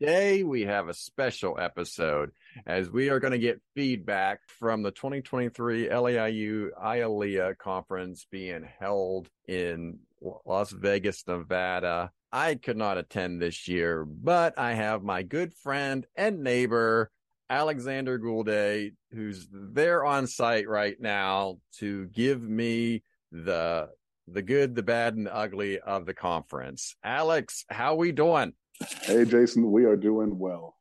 Today, 0.00 0.44
we 0.44 0.62
have 0.62 0.88
a 0.88 0.94
special 0.94 1.58
episode 1.60 2.30
as 2.66 2.90
we 2.90 3.10
are 3.10 3.20
going 3.20 3.32
to 3.32 3.38
get 3.38 3.60
feedback 3.74 4.40
from 4.48 4.82
the 4.82 4.92
2023 4.92 5.88
LEIU 5.88 6.70
IALEIA 6.82 7.58
conference 7.58 8.26
being 8.30 8.66
held 8.78 9.28
in 9.46 9.98
Las 10.46 10.70
Vegas, 10.70 11.22
Nevada. 11.26 12.12
I 12.32 12.54
could 12.54 12.78
not 12.78 12.96
attend 12.96 13.42
this 13.42 13.68
year, 13.68 14.06
but 14.06 14.58
I 14.58 14.72
have 14.72 15.02
my 15.02 15.22
good 15.22 15.52
friend 15.52 16.06
and 16.16 16.42
neighbor, 16.42 17.10
Alexander 17.50 18.16
Gulde, 18.16 18.92
who's 19.12 19.48
there 19.52 20.02
on 20.06 20.26
site 20.26 20.66
right 20.66 20.98
now 20.98 21.58
to 21.80 22.06
give 22.06 22.40
me 22.40 23.02
the 23.32 23.90
the 24.26 24.42
good, 24.42 24.74
the 24.74 24.82
bad, 24.82 25.16
and 25.16 25.26
the 25.26 25.34
ugly 25.34 25.78
of 25.78 26.06
the 26.06 26.14
conference. 26.14 26.94
Alex, 27.04 27.66
how 27.68 27.96
we 27.96 28.12
doing? 28.12 28.54
Hey, 29.02 29.24
Jason, 29.24 29.70
we 29.70 29.84
are 29.84 29.96
doing 29.96 30.38
well. 30.38 30.76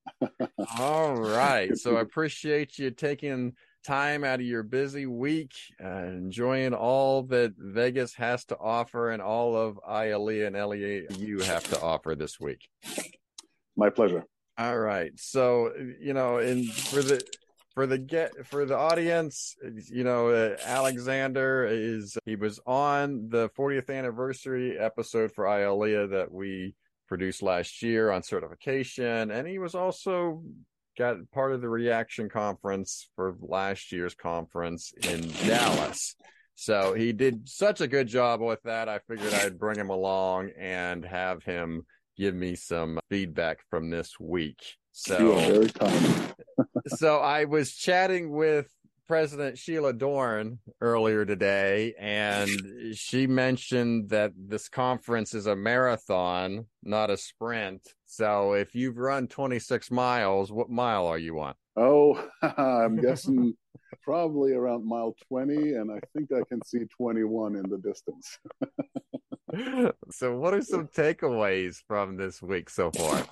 All 0.78 1.16
right. 1.16 1.78
So 1.78 1.98
I 1.98 2.02
appreciate 2.02 2.78
you 2.78 2.92
taking 2.92 3.54
time 3.86 4.24
out 4.24 4.40
of 4.40 4.46
your 4.46 4.64
busy 4.64 5.06
week, 5.06 5.54
uh, 5.84 6.04
enjoying 6.06 6.74
all 6.74 7.24
that 7.24 7.54
Vegas 7.58 8.14
has 8.16 8.46
to 8.46 8.58
offer 8.58 9.12
and 9.12 9.22
all 9.22 9.56
of 9.56 9.80
IALEIA 9.90 10.48
and 10.48 10.56
LEIU 10.56 11.18
you 11.18 11.40
have 11.40 11.64
to 11.72 11.82
offer 11.82 12.16
this 12.16 12.40
week. 12.40 12.70
My 13.76 13.90
pleasure. 13.90 14.24
All 14.58 14.78
right. 14.78 15.12
So, 15.16 15.74
you 16.00 16.14
know, 16.14 16.38
and 16.38 16.66
for 16.72 17.02
the 17.02 17.22
for 17.74 17.86
the 17.88 17.98
get 17.98 18.46
for 18.46 18.66
the 18.66 18.78
audience, 18.78 19.56
you 19.90 20.04
know, 20.04 20.30
uh, 20.30 20.58
Alexander 20.66 21.66
is 21.66 22.18
he 22.26 22.36
was 22.36 22.60
on 22.66 23.30
the 23.30 23.50
40th 23.50 23.90
anniversary 23.90 24.78
episode 24.78 25.32
for 25.32 25.46
IALEIA 25.46 26.10
that 26.12 26.32
we 26.32 26.76
produced 27.10 27.42
last 27.42 27.82
year 27.82 28.12
on 28.12 28.24
certification, 28.24 29.32
and 29.32 29.48
he 29.48 29.58
was 29.58 29.76
also 29.76 30.44
got 30.98 31.18
part 31.32 31.52
of 31.52 31.62
the 31.62 31.68
reaction 31.68 32.30
conference 32.30 33.10
for 33.16 33.36
last 33.42 33.92
year's 33.92 34.14
conference 34.14 34.94
in 35.04 35.30
Dallas. 35.46 36.16
So 36.56 36.94
he 36.94 37.12
did 37.12 37.50
such 37.50 37.82
a 37.82 37.88
good 37.88 38.08
job 38.08 38.42
with 38.42 38.62
that. 38.64 38.88
I 38.88 39.00
figured 39.00 39.34
I'd 39.34 39.58
bring 39.58 39.80
him 39.80 39.90
along 39.90 40.52
and 40.60 41.04
have 41.04 41.42
him 41.44 41.86
give 42.18 42.36
me 42.36 42.56
some 42.56 43.00
feedback 43.10 43.60
from 43.70 43.90
this 43.90 44.20
week. 44.20 44.62
So, 44.92 45.66
so 46.88 47.20
I 47.20 47.46
was 47.46 47.74
chatting 47.74 48.32
with 48.32 48.68
President 49.10 49.58
Shelagh 49.58 49.98
Dorn 49.98 50.60
earlier 50.82 51.26
today, 51.26 51.96
and 51.98 52.48
she 52.94 53.26
mentioned 53.26 54.10
that 54.10 54.34
this 54.38 54.70
conference 54.70 55.34
is 55.34 55.48
a 55.48 55.56
marathon, 55.56 56.68
not 56.84 57.10
a 57.10 57.18
sprint. 57.18 57.82
So 58.06 58.54
if 58.54 58.76
you've 58.76 58.98
run 58.98 59.28
26 59.28 59.90
miles, 59.90 60.52
what 60.52 60.70
mile 60.70 61.08
are 61.08 61.18
you 61.18 61.40
on? 61.40 61.56
Oh, 61.76 62.24
I'm 62.44 62.98
guessing 63.02 63.56
probably 64.04 64.54
around 64.54 64.88
mile 64.88 65.16
20, 65.28 65.74
and 65.74 65.92
I 65.92 66.00
think 66.16 66.30
I 66.32 66.44
can 66.48 66.64
see 66.64 66.86
21 66.96 67.56
in 67.56 67.64
the 67.64 67.80
distance. 67.80 68.38
so, 70.12 70.38
what 70.38 70.54
are 70.54 70.62
some 70.62 70.88
takeaways 70.88 71.78
from 71.88 72.16
this 72.16 72.44
week 72.44 72.70
so 72.70 72.92
far? 72.92 73.26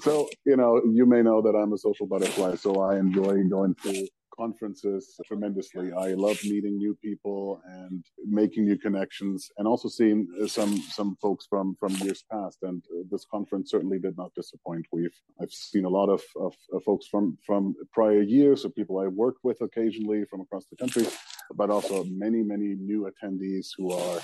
So, 0.00 0.28
you 0.44 0.58
know, 0.58 0.82
you 0.84 1.06
may 1.06 1.22
know 1.22 1.40
that 1.40 1.56
I'm 1.56 1.72
a 1.72 1.78
social 1.78 2.06
butterfly, 2.06 2.56
so 2.56 2.82
I 2.82 2.98
enjoy 2.98 3.42
going 3.44 3.74
to 3.84 4.06
conferences 4.36 5.18
tremendously. 5.26 5.92
I 5.92 6.14
love 6.14 6.38
meeting 6.44 6.76
new 6.76 6.94
people 7.02 7.60
and 7.66 8.04
making 8.24 8.64
new 8.64 8.78
connections, 8.78 9.50
and 9.58 9.66
also 9.66 9.88
seeing 9.88 10.28
some 10.46 10.76
some 10.98 11.16
folks 11.20 11.46
from 11.46 11.76
from 11.80 11.92
years 11.96 12.24
past. 12.30 12.58
And 12.62 12.82
this 13.10 13.24
conference 13.30 13.70
certainly 13.70 13.98
did 13.98 14.16
not 14.16 14.34
disappoint. 14.34 14.86
We've 14.92 15.18
I've 15.40 15.52
seen 15.52 15.84
a 15.84 15.88
lot 15.88 16.08
of, 16.08 16.22
of, 16.36 16.54
of 16.72 16.82
folks 16.84 17.06
from 17.06 17.38
from 17.44 17.74
prior 17.92 18.22
years, 18.22 18.64
or 18.64 18.70
people 18.70 18.98
I 18.98 19.06
worked 19.06 19.42
with 19.42 19.60
occasionally 19.60 20.24
from 20.30 20.40
across 20.40 20.66
the 20.66 20.76
country, 20.76 21.06
but 21.54 21.70
also 21.70 22.04
many 22.04 22.42
many 22.42 22.74
new 22.74 23.10
attendees 23.10 23.68
who 23.76 23.92
are 23.92 24.20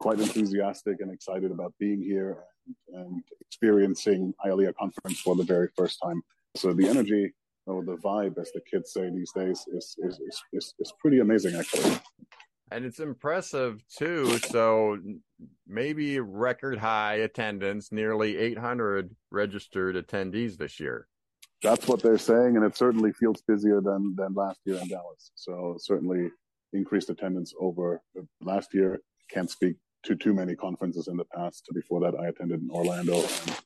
quite 0.00 0.20
enthusiastic 0.20 1.00
and 1.00 1.10
excited 1.12 1.50
about 1.50 1.74
being 1.78 2.00
here 2.00 2.44
and, 2.66 3.00
and 3.00 3.22
experiencing 3.40 4.32
IALEIA 4.46 4.72
conference 4.74 5.20
for 5.20 5.34
the 5.34 5.42
very 5.42 5.68
first 5.76 5.98
time. 6.02 6.22
So 6.54 6.72
the 6.72 6.88
energy 6.88 7.32
or 7.68 7.84
the 7.84 7.96
vibe, 7.96 8.38
as 8.38 8.50
the 8.52 8.60
kids 8.70 8.92
say 8.92 9.10
these 9.10 9.32
days, 9.32 9.64
is 9.72 9.96
is 9.98 10.20
is 10.20 10.42
is, 10.52 10.74
is 10.78 10.92
pretty 11.00 11.20
amazing 11.20 11.54
actually. 11.54 11.98
And 12.70 12.84
it's 12.84 13.00
impressive 13.00 13.82
too. 13.88 14.38
So 14.38 14.98
maybe 15.66 16.20
record 16.20 16.78
high 16.78 17.14
attendance, 17.14 17.90
nearly 17.90 18.36
800 18.36 19.14
registered 19.30 19.96
attendees 19.96 20.58
this 20.58 20.78
year. 20.78 21.06
That's 21.62 21.88
what 21.88 22.02
they're 22.02 22.18
saying, 22.18 22.56
and 22.56 22.64
it 22.64 22.76
certainly 22.76 23.12
feels 23.12 23.42
busier 23.46 23.80
than 23.80 24.14
than 24.16 24.34
last 24.34 24.60
year 24.64 24.76
in 24.76 24.88
Dallas. 24.88 25.30
So 25.34 25.76
certainly 25.78 26.30
increased 26.72 27.10
attendance 27.10 27.52
over 27.58 28.00
last 28.40 28.74
year. 28.74 29.00
Can't 29.30 29.50
speak 29.50 29.76
to 30.04 30.14
too 30.14 30.32
many 30.32 30.54
conferences 30.54 31.08
in 31.08 31.16
the 31.16 31.24
past. 31.24 31.64
Before 31.74 32.00
that, 32.00 32.18
I 32.18 32.28
attended 32.28 32.60
in 32.62 32.70
Orlando, 32.70 33.16
and 33.16 33.56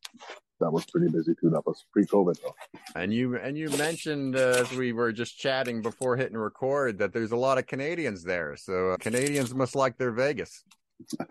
that 0.63 0.73
was 0.73 0.87
pretty 0.87 1.09
busy 1.09 1.35
too. 1.35 1.51
That 1.51 1.67
was 1.67 1.85
pre-COVID 1.93 2.41
though. 2.41 2.55
And 2.95 3.13
you 3.13 3.37
and 3.37 3.59
you 3.59 3.69
mentioned 3.71 4.37
uh, 4.37 4.63
as 4.63 4.71
we 4.73 4.93
were 4.93 5.13
just 5.13 5.39
chatting 5.39 5.83
before 5.83 6.17
hitting 6.17 6.37
record 6.37 6.99
that 6.99 7.13
there's 7.13 7.33
a 7.33 7.37
lot 7.37 7.59
of 7.59 7.67
Canadians 7.67 8.23
there. 8.23 8.57
So 8.57 8.91
uh, 8.91 8.97
Canadians 8.97 9.55
must 9.55 9.75
like 9.75 9.99
their 9.99 10.13
Vegas. 10.13 10.65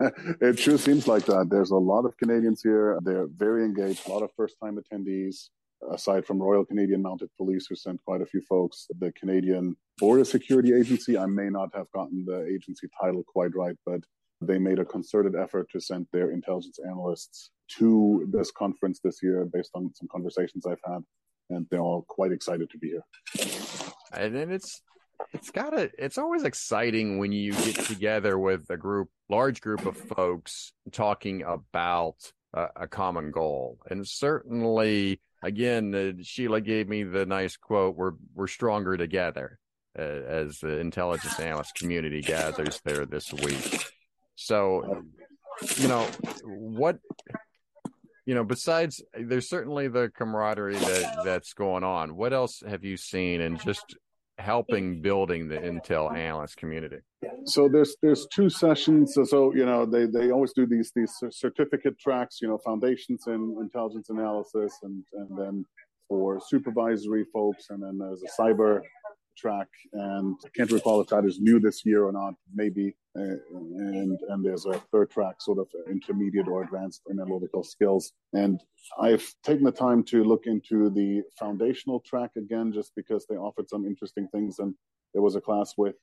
it 0.40 0.58
sure 0.58 0.76
seems 0.76 1.08
like 1.08 1.24
that. 1.26 1.48
There's 1.48 1.70
a 1.70 1.76
lot 1.76 2.04
of 2.04 2.16
Canadians 2.18 2.60
here. 2.62 2.98
They're 3.02 3.26
very 3.26 3.64
engaged. 3.64 4.06
A 4.06 4.12
lot 4.12 4.22
of 4.22 4.30
first-time 4.36 4.78
attendees. 4.78 5.48
Aside 5.90 6.26
from 6.26 6.40
Royal 6.40 6.64
Canadian 6.64 7.02
Mounted 7.02 7.30
Police, 7.36 7.66
who 7.68 7.74
sent 7.74 8.04
quite 8.04 8.20
a 8.20 8.26
few 8.26 8.42
folks, 8.42 8.86
the 9.00 9.10
Canadian 9.12 9.74
Border 9.98 10.24
Security 10.24 10.74
Agency. 10.74 11.18
I 11.18 11.26
may 11.26 11.48
not 11.48 11.74
have 11.74 11.90
gotten 11.90 12.24
the 12.24 12.46
agency 12.46 12.86
title 13.00 13.24
quite 13.26 13.56
right, 13.56 13.76
but 13.84 14.00
they 14.40 14.58
made 14.58 14.78
a 14.78 14.84
concerted 14.84 15.34
effort 15.34 15.68
to 15.70 15.80
send 15.80 16.06
their 16.12 16.30
intelligence 16.30 16.78
analysts 16.86 17.50
to 17.78 18.28
this 18.32 18.50
conference 18.50 19.00
this 19.02 19.22
year 19.22 19.44
based 19.52 19.70
on 19.74 19.92
some 19.94 20.08
conversations 20.08 20.66
I've 20.66 20.80
had, 20.84 21.02
and 21.50 21.66
they're 21.70 21.80
all 21.80 22.04
quite 22.08 22.32
excited 22.32 22.70
to 22.70 22.78
be 22.78 22.88
here. 22.88 23.04
And 24.12 24.34
then 24.34 24.50
it's 24.50 24.82
it's 25.32 25.50
got 25.50 25.72
it's 25.76 26.18
always 26.18 26.44
exciting 26.44 27.18
when 27.18 27.32
you 27.32 27.52
get 27.52 27.76
together 27.76 28.38
with 28.38 28.68
a 28.70 28.76
group 28.76 29.08
large 29.28 29.60
group 29.60 29.86
of 29.86 29.96
folks 29.96 30.72
talking 30.90 31.42
about 31.42 32.16
a, 32.54 32.66
a 32.76 32.88
common 32.88 33.30
goal 33.30 33.78
and 33.88 34.06
certainly 34.06 35.20
again 35.42 35.94
uh, 35.94 36.22
Shelagh 36.22 36.64
gave 36.64 36.88
me 36.88 37.04
the 37.04 37.24
nice 37.24 37.56
quote 37.56 37.96
we're 37.96 38.12
we're 38.34 38.46
stronger 38.46 38.96
together 38.96 39.58
uh, 39.98 40.02
as 40.02 40.58
the 40.58 40.78
intelligence 40.78 41.38
analyst 41.38 41.74
community 41.76 42.20
gathers 42.20 42.80
there 42.84 43.06
this 43.06 43.32
week 43.32 43.86
so 44.34 45.04
you 45.76 45.88
know 45.88 46.06
what 46.44 46.98
you 48.26 48.34
know, 48.34 48.44
besides 48.44 49.02
there's 49.18 49.48
certainly 49.48 49.88
the 49.88 50.10
camaraderie 50.14 50.76
that 50.76 51.24
that's 51.24 51.52
going 51.54 51.84
on. 51.84 52.16
What 52.16 52.32
else 52.32 52.62
have 52.66 52.84
you 52.84 52.96
seen 52.96 53.40
and 53.40 53.56
uh-huh. 53.56 53.64
just 53.64 53.96
helping 54.38 55.02
building 55.02 55.48
the 55.48 55.56
Intel 55.56 56.14
analyst 56.14 56.56
community? 56.56 56.98
So 57.44 57.68
there's 57.68 57.96
there's 58.02 58.26
two 58.26 58.48
sessions. 58.48 59.14
So, 59.14 59.24
so 59.24 59.54
you 59.54 59.66
know 59.66 59.86
they 59.86 60.06
they 60.06 60.30
always 60.30 60.52
do 60.52 60.66
these 60.66 60.92
these 60.94 61.12
certificate 61.30 61.98
tracks. 61.98 62.40
You 62.40 62.48
know, 62.48 62.58
foundations 62.58 63.26
in 63.26 63.56
intelligence 63.60 64.10
analysis, 64.10 64.78
and 64.82 65.02
and 65.14 65.38
then 65.38 65.64
for 66.08 66.40
supervisory 66.46 67.24
folks, 67.32 67.70
and 67.70 67.82
then 67.82 67.98
there's 67.98 68.22
a 68.22 68.42
cyber 68.42 68.80
track, 69.36 69.68
and 69.92 70.36
I 70.44 70.48
can't 70.54 70.70
recall 70.70 71.00
if 71.00 71.08
that 71.08 71.24
is 71.24 71.40
new 71.40 71.60
this 71.60 71.84
year 71.84 72.04
or 72.04 72.12
not. 72.12 72.34
Maybe, 72.54 72.96
uh, 73.18 73.36
and 73.54 74.18
and 74.28 74.44
there's 74.44 74.66
a 74.66 74.74
third 74.92 75.10
track, 75.10 75.40
sort 75.40 75.58
of 75.58 75.68
intermediate 75.90 76.48
or 76.48 76.62
advanced 76.62 77.02
analytical 77.10 77.62
skills. 77.62 78.12
And 78.32 78.60
I've 79.00 79.26
taken 79.42 79.64
the 79.64 79.72
time 79.72 80.02
to 80.04 80.24
look 80.24 80.46
into 80.46 80.90
the 80.90 81.22
foundational 81.38 82.00
track 82.00 82.30
again, 82.36 82.72
just 82.72 82.92
because 82.96 83.26
they 83.26 83.36
offered 83.36 83.68
some 83.68 83.86
interesting 83.86 84.28
things. 84.32 84.58
And 84.58 84.74
there 85.12 85.22
was 85.22 85.36
a 85.36 85.40
class 85.40 85.74
with 85.76 85.96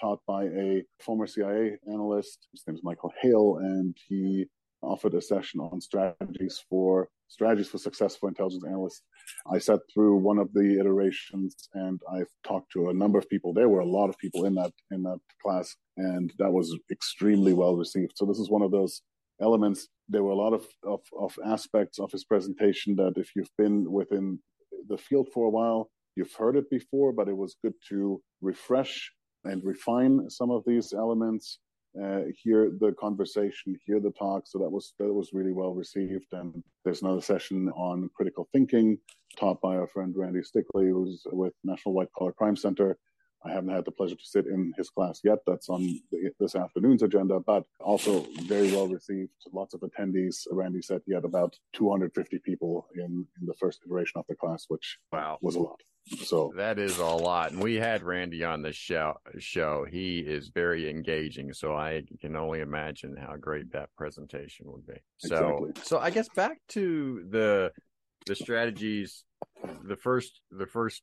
taught 0.00 0.20
by 0.26 0.44
a 0.44 0.82
former 1.00 1.26
CIA 1.26 1.78
analyst. 1.86 2.48
His 2.52 2.64
name 2.66 2.76
is 2.76 2.84
Michael 2.84 3.12
Hale, 3.20 3.58
and 3.60 3.96
he 4.08 4.46
Uh, 4.82 4.86
offered 4.86 5.14
a 5.14 5.20
session 5.20 5.60
on 5.60 5.80
strategies 5.80 6.62
for 6.68 7.08
strategies 7.28 7.68
for 7.68 7.78
successful 7.78 8.28
intelligence 8.28 8.64
analysts. 8.66 9.02
I 9.50 9.58
sat 9.58 9.80
through 9.92 10.16
one 10.16 10.38
of 10.38 10.52
the 10.52 10.78
iterations 10.80 11.54
and 11.74 12.00
I've 12.12 12.30
talked 12.44 12.72
to 12.72 12.88
a 12.88 12.94
number 12.94 13.18
of 13.18 13.28
people. 13.28 13.52
There 13.52 13.68
were 13.68 13.80
a 13.80 13.86
lot 13.86 14.08
of 14.08 14.18
people 14.18 14.44
in 14.44 14.54
that 14.54 14.72
in 14.90 15.02
that 15.02 15.20
class, 15.42 15.76
and 15.96 16.32
that 16.38 16.52
was 16.52 16.76
extremely 16.90 17.52
well 17.52 17.76
received. 17.76 18.12
So 18.16 18.24
this 18.24 18.38
is 18.38 18.50
one 18.50 18.62
of 18.62 18.70
those 18.70 19.02
elements. 19.40 19.88
There 20.08 20.22
were 20.22 20.32
a 20.32 20.36
lot 20.36 20.54
of, 20.54 20.66
of, 20.84 21.00
of 21.18 21.38
aspects 21.44 21.98
of 21.98 22.10
his 22.10 22.24
presentation 22.24 22.96
that 22.96 23.14
if 23.16 23.30
you've 23.36 23.56
been 23.56 23.90
within 23.90 24.38
the 24.88 24.98
field 24.98 25.28
for 25.32 25.46
a 25.46 25.50
while, 25.50 25.90
you've 26.16 26.34
heard 26.34 26.56
it 26.56 26.70
before, 26.70 27.12
but 27.12 27.28
it 27.28 27.36
was 27.36 27.56
good 27.62 27.74
to 27.90 28.20
refresh 28.40 29.12
and 29.44 29.62
refine 29.64 30.28
some 30.30 30.50
of 30.50 30.64
these 30.66 30.92
elements 30.92 31.60
uh, 32.02 32.20
hear 32.42 32.70
the 32.80 32.92
conversation, 32.98 33.78
hear 33.84 34.00
the 34.00 34.10
talk. 34.10 34.46
So 34.46 34.58
that 34.58 34.70
was 34.70 34.94
that 34.98 35.12
was 35.12 35.30
really 35.32 35.52
well 35.52 35.74
received. 35.74 36.26
And 36.32 36.62
there's 36.84 37.02
another 37.02 37.20
session 37.20 37.68
on 37.70 38.10
critical 38.14 38.48
thinking, 38.52 38.98
taught 39.38 39.60
by 39.60 39.76
our 39.76 39.88
friend 39.88 40.14
Randy 40.16 40.40
Stickley, 40.40 40.90
who's 40.90 41.22
with 41.26 41.54
National 41.64 41.94
White 41.94 42.12
Collar 42.16 42.32
Crime 42.32 42.56
Center. 42.56 42.98
I 43.44 43.52
haven't 43.52 43.70
had 43.70 43.84
the 43.84 43.92
pleasure 43.92 44.16
to 44.16 44.24
sit 44.24 44.46
in 44.46 44.72
his 44.76 44.90
class 44.90 45.20
yet. 45.22 45.38
That's 45.46 45.68
on 45.68 45.80
the, 46.10 46.30
this 46.40 46.56
afternoon's 46.56 47.02
agenda, 47.02 47.38
but 47.38 47.64
also 47.80 48.26
very 48.42 48.72
well 48.72 48.88
received. 48.88 49.30
Lots 49.52 49.74
of 49.74 49.80
attendees. 49.80 50.46
Randy 50.50 50.82
said 50.82 51.02
he 51.06 51.14
had 51.14 51.24
about 51.24 51.56
250 51.74 52.40
people 52.40 52.88
in, 52.96 53.26
in 53.40 53.46
the 53.46 53.54
first 53.54 53.80
iteration 53.86 54.18
of 54.18 54.24
the 54.28 54.34
class, 54.34 54.64
which 54.66 54.98
wow. 55.12 55.38
was 55.40 55.54
a 55.54 55.60
lot. 55.60 55.80
So 56.24 56.52
that 56.56 56.78
is 56.78 56.98
a 56.98 57.04
lot. 57.04 57.52
And 57.52 57.62
we 57.62 57.76
had 57.76 58.02
Randy 58.02 58.44
on 58.44 58.62
the 58.62 58.72
show 58.72 59.14
show. 59.38 59.86
He 59.90 60.18
is 60.18 60.48
very 60.48 60.88
engaging. 60.88 61.52
So 61.52 61.74
I 61.76 62.02
can 62.20 62.36
only 62.36 62.60
imagine 62.60 63.16
how 63.16 63.36
great 63.36 63.72
that 63.72 63.90
presentation 63.96 64.66
would 64.68 64.86
be. 64.86 65.00
So 65.18 65.66
exactly. 65.66 65.82
so 65.84 65.98
I 65.98 66.10
guess 66.10 66.28
back 66.30 66.60
to 66.68 67.26
the 67.30 67.72
the 68.26 68.34
strategies 68.34 69.24
the 69.84 69.96
first 69.96 70.40
the 70.50 70.66
first 70.66 71.02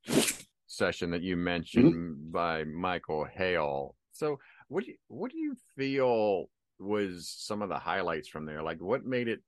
session 0.68 1.12
that 1.12 1.22
you 1.22 1.38
mentioned 1.38 1.94
mm-hmm. 1.94 2.32
by 2.32 2.64
Michael 2.64 3.26
Hale. 3.26 3.96
So 4.12 4.40
what 4.68 4.84
do 4.84 4.92
you, 4.92 4.98
what 5.08 5.32
do 5.32 5.38
you 5.38 5.56
feel 5.76 6.46
was 6.80 7.34
some 7.38 7.62
of 7.62 7.70
the 7.70 7.80
highlights 7.80 8.28
from 8.28 8.46
there? 8.46 8.64
Like 8.64 8.82
what 8.82 9.06
made 9.06 9.28
it 9.28 9.42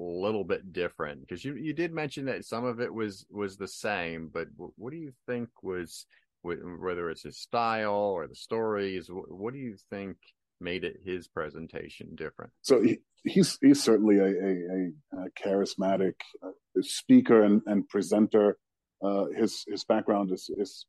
little 0.00 0.44
bit 0.44 0.72
different? 0.72 1.20
Because 1.20 1.44
you 1.44 1.54
you 1.54 1.72
did 1.72 1.92
mention 1.92 2.26
that 2.26 2.44
some 2.44 2.64
of 2.64 2.80
it 2.80 2.92
was 2.92 3.26
was 3.30 3.56
the 3.56 3.68
same, 3.68 4.30
but 4.32 4.48
what 4.56 4.90
do 4.90 4.96
you 4.96 5.12
think 5.26 5.48
was 5.62 6.06
whether 6.42 7.10
it's 7.10 7.24
his 7.24 7.38
style 7.38 7.92
or 7.92 8.26
the 8.26 8.34
stories? 8.34 9.08
What 9.10 9.52
do 9.52 9.58
you 9.58 9.76
think 9.90 10.16
made 10.60 10.84
it 10.84 11.00
his 11.04 11.28
presentation 11.28 12.14
different? 12.14 12.52
So 12.62 12.82
he, 12.82 12.98
he's 13.24 13.58
he's 13.60 13.82
certainly 13.82 14.18
a, 14.18 14.26
a, 14.26 15.22
a 15.24 15.30
charismatic 15.44 16.14
uh, 16.42 16.50
speaker 16.82 17.42
and, 17.42 17.62
and 17.66 17.88
presenter 17.88 18.58
uh, 19.02 19.26
his 19.36 19.64
his 19.66 19.84
background 19.84 20.32
is 20.32 20.50
is 20.56 20.86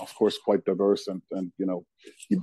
of 0.00 0.14
course 0.14 0.38
quite 0.42 0.64
diverse, 0.64 1.08
and 1.08 1.22
and 1.32 1.52
you 1.58 1.66
know, 1.66 1.84
he, 2.28 2.38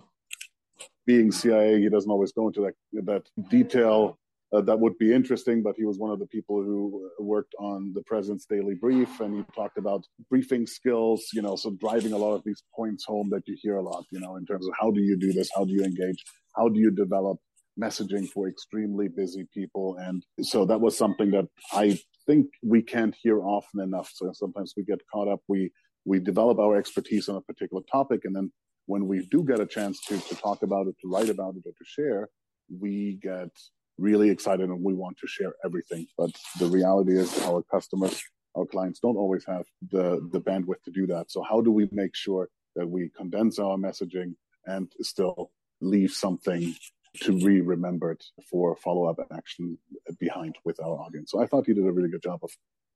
being 1.06 1.32
CIA, 1.32 1.80
he 1.80 1.90
doesn't 1.90 2.12
always 2.12 2.32
go 2.32 2.48
into 2.48 2.62
that 2.62 3.04
that 3.06 3.24
detail. 3.50 4.18
Uh, 4.56 4.62
that 4.62 4.80
would 4.80 4.98
be 4.98 5.14
interesting, 5.14 5.62
but 5.62 5.76
he 5.76 5.86
was 5.86 5.98
one 5.98 6.12
of 6.12 6.20
the 6.20 6.28
people 6.28 6.64
who 6.64 7.10
worked 7.20 7.54
on 7.60 7.92
the 7.94 8.02
president's 8.04 8.46
daily 8.46 8.76
brief, 8.76 9.20
and 9.20 9.36
he 9.36 9.44
talked 9.54 9.78
about 9.78 10.06
briefing 10.30 10.66
skills. 10.66 11.28
You 11.34 11.42
know, 11.42 11.56
so 11.56 11.72
driving 11.72 12.14
a 12.14 12.18
lot 12.18 12.36
of 12.36 12.44
these 12.46 12.64
points 12.74 13.04
home 13.06 13.30
that 13.32 13.44
you 13.48 13.58
hear 13.62 13.76
a 13.78 13.84
lot. 13.84 14.06
You 14.12 14.20
know, 14.20 14.38
in 14.38 14.46
terms 14.46 14.66
of 14.68 14.74
how 14.80 14.92
do 14.92 15.02
you 15.02 15.18
do 15.18 15.34
this, 15.34 15.50
how 15.56 15.66
do 15.66 15.74
you 15.74 15.84
engage, 15.84 16.24
how 16.56 16.70
do 16.70 16.80
you 16.80 16.92
develop 16.92 17.38
messaging 17.82 18.30
for 18.30 18.48
extremely 18.48 19.10
busy 19.10 19.46
people, 19.54 19.98
and 20.00 20.24
so 20.42 20.64
that 20.66 20.80
was 20.80 20.98
something 20.98 21.32
that 21.32 21.48
I 21.74 22.00
think 22.26 22.48
we 22.64 22.82
can't 22.82 23.16
hear 23.22 23.42
often 23.44 23.82
enough. 23.82 24.10
So 24.14 24.32
sometimes 24.34 24.74
we 24.78 24.84
get 24.84 25.02
caught 25.12 25.28
up. 25.28 25.42
We 25.50 25.72
we 26.06 26.20
develop 26.20 26.60
our 26.60 26.78
expertise 26.78 27.28
on 27.28 27.36
a 27.36 27.42
particular 27.42 27.84
topic, 27.92 28.22
and 28.24 28.34
then 28.34 28.52
when 28.86 29.08
we 29.08 29.28
do 29.30 29.44
get 29.44 29.60
a 29.60 29.66
chance 29.66 30.00
to 30.08 30.18
to 30.18 30.36
talk 30.36 30.64
about 30.64 30.88
it, 30.88 30.96
to 31.02 31.10
write 31.10 31.30
about 31.30 31.56
it, 31.58 31.64
or 31.66 31.74
to 31.74 31.86
share, 31.86 32.30
we 32.70 33.20
get 33.22 33.50
really 33.98 34.30
excited 34.30 34.70
and 34.70 34.84
we 34.84 34.94
want 34.94 35.18
to 35.20 35.28
share 35.28 35.54
everything. 35.64 36.08
But 36.18 36.32
the 36.60 36.68
reality 36.68 37.18
is, 37.18 37.42
our 37.44 37.64
customers, 37.64 38.22
our 38.56 38.66
clients, 38.66 39.00
don't 39.00 39.18
always 39.18 39.46
have 39.46 39.66
the 39.92 40.28
the 40.32 40.42
bandwidth 40.42 40.84
to 40.86 40.92
do 40.92 41.08
that. 41.08 41.32
So 41.32 41.44
how 41.44 41.62
do 41.62 41.72
we 41.72 41.88
make 41.92 42.16
sure 42.16 42.50
that 42.76 42.88
we 42.88 43.10
condense 43.16 43.60
our 43.60 43.78
messaging 43.78 44.36
and 44.66 44.92
still 45.02 45.52
leave 45.82 46.12
something 46.12 46.76
to 47.22 47.32
be 47.32 47.62
remembered 47.62 48.22
for 48.50 48.76
follow-up 48.76 49.20
action 49.32 49.78
behind 50.20 50.56
with 50.66 50.80
our 50.82 51.00
audience. 51.00 51.32
So 51.32 51.42
I 51.42 51.46
thought 51.46 51.68
you 51.68 51.74
did 51.74 51.86
a 51.86 51.92
really 51.92 52.10
good 52.10 52.24
job 52.24 52.40
of 52.44 52.52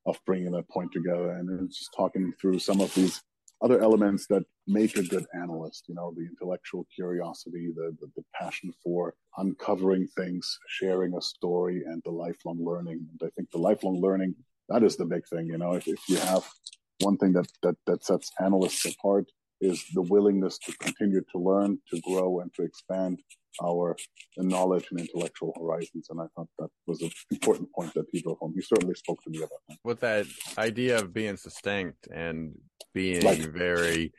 of 0.06 0.20
bringing 0.26 0.52
that 0.52 0.68
point 0.70 0.92
together 0.92 1.32
and 1.32 1.70
just 1.70 1.94
talking 1.96 2.34
through 2.40 2.58
some 2.60 2.82
of 2.82 2.94
these 2.96 3.22
other 3.62 3.82
elements 3.82 4.28
that 4.28 4.44
make 4.68 4.98
a 4.98 5.04
good 5.04 5.26
analyst. 5.34 5.86
You 5.88 5.96
know, 5.96 6.14
the 6.16 6.26
intellectual 6.26 6.86
curiosity, 6.94 7.72
the, 7.76 7.96
the, 8.00 8.08
the 8.16 8.24
passion 8.40 8.74
for 8.84 9.16
uncovering 9.38 10.08
things, 10.08 10.60
sharing 10.68 11.14
a 11.16 11.22
story, 11.22 11.84
and 11.86 12.02
the 12.06 12.12
lifelong 12.12 12.64
learning. 12.64 13.06
And 13.12 13.30
I 13.30 13.30
think 13.36 13.52
the 13.52 13.58
lifelong 13.58 14.02
learning 14.02 14.36
that 14.70 14.84
is 14.84 14.96
the 14.96 15.06
big 15.06 15.28
thing. 15.28 15.48
You 15.48 15.58
know, 15.58 15.74
if, 15.74 15.88
if 15.88 16.00
you 16.08 16.18
have 16.18 16.48
one 17.00 17.18
thing 17.18 17.34
that 17.34 17.48
that 17.64 17.76
that 17.88 18.06
sets 18.06 18.32
analysts 18.40 18.86
apart 18.86 19.26
is 19.62 19.84
the 19.94 20.02
willingness 20.02 20.58
to 20.60 20.72
continue 20.78 21.22
to 21.32 21.38
learn, 21.38 21.80
to 21.90 22.00
grow, 22.02 22.40
and 22.40 22.54
to 22.54 22.64
expand 22.64 23.20
our 23.62 23.98
knowledge 24.38 24.88
and 24.92 25.02
intellectual 25.02 25.54
horizons. 25.60 26.08
And 26.10 26.22
I 26.22 26.26
thought 26.34 26.48
that 26.60 26.70
was 26.88 27.02
an 27.02 27.12
important 27.30 27.70
point 27.74 27.94
that 27.96 28.06
he 28.12 28.22
drove 28.22 28.38
home. 28.38 28.54
He 28.56 28.62
certainly 28.62 28.96
spoke 28.96 29.22
to 29.24 29.30
me 29.30 29.40
about 29.40 29.60
that. 29.68 29.78
With 29.84 30.00
that 30.00 30.28
idea 30.58 31.00
of 31.00 31.14
being 31.14 31.36
succinct 31.36 32.08
and 32.08 32.58
being 32.94 33.24
like, 33.24 33.40
very 33.40 34.14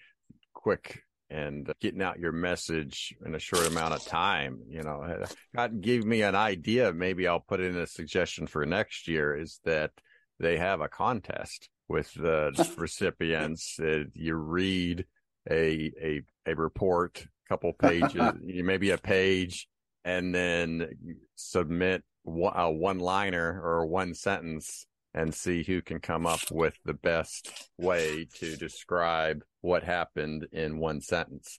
quick 0.54 1.02
and 1.30 1.72
getting 1.80 2.02
out 2.02 2.18
your 2.18 2.32
message 2.32 3.14
in 3.24 3.34
a 3.34 3.38
short 3.38 3.66
amount 3.66 3.94
of 3.94 4.04
time, 4.04 4.60
you 4.68 4.82
know, 4.82 5.02
uh, 5.02 5.26
God 5.54 5.80
gave 5.80 6.04
me 6.04 6.22
an 6.22 6.34
idea. 6.34 6.92
Maybe 6.92 7.28
I'll 7.28 7.40
put 7.40 7.60
in 7.60 7.76
a 7.76 7.86
suggestion 7.86 8.46
for 8.46 8.66
next 8.66 9.06
year 9.06 9.36
is 9.36 9.60
that 9.64 9.92
they 10.40 10.56
have 10.56 10.80
a 10.80 10.88
contest 10.88 11.68
with 11.88 12.12
the 12.14 12.52
recipients. 12.76 13.78
Uh, 13.78 14.04
you 14.14 14.34
read 14.34 15.06
a, 15.48 15.92
a, 16.02 16.22
a 16.46 16.54
report 16.54 17.24
couple 17.48 17.72
pages, 17.72 18.32
maybe 18.42 18.90
a 18.90 18.98
page, 18.98 19.68
and 20.04 20.34
then 20.34 20.88
submit 21.36 22.02
a 22.26 22.70
one 22.70 22.98
liner 22.98 23.60
or 23.62 23.86
one 23.86 24.14
sentence 24.14 24.86
and 25.14 25.34
see 25.34 25.62
who 25.62 25.82
can 25.82 26.00
come 26.00 26.26
up 26.26 26.40
with 26.50 26.74
the 26.84 26.94
best 26.94 27.70
way 27.78 28.26
to 28.34 28.56
describe 28.56 29.42
what 29.60 29.82
happened 29.82 30.46
in 30.52 30.78
one 30.78 31.00
sentence. 31.00 31.58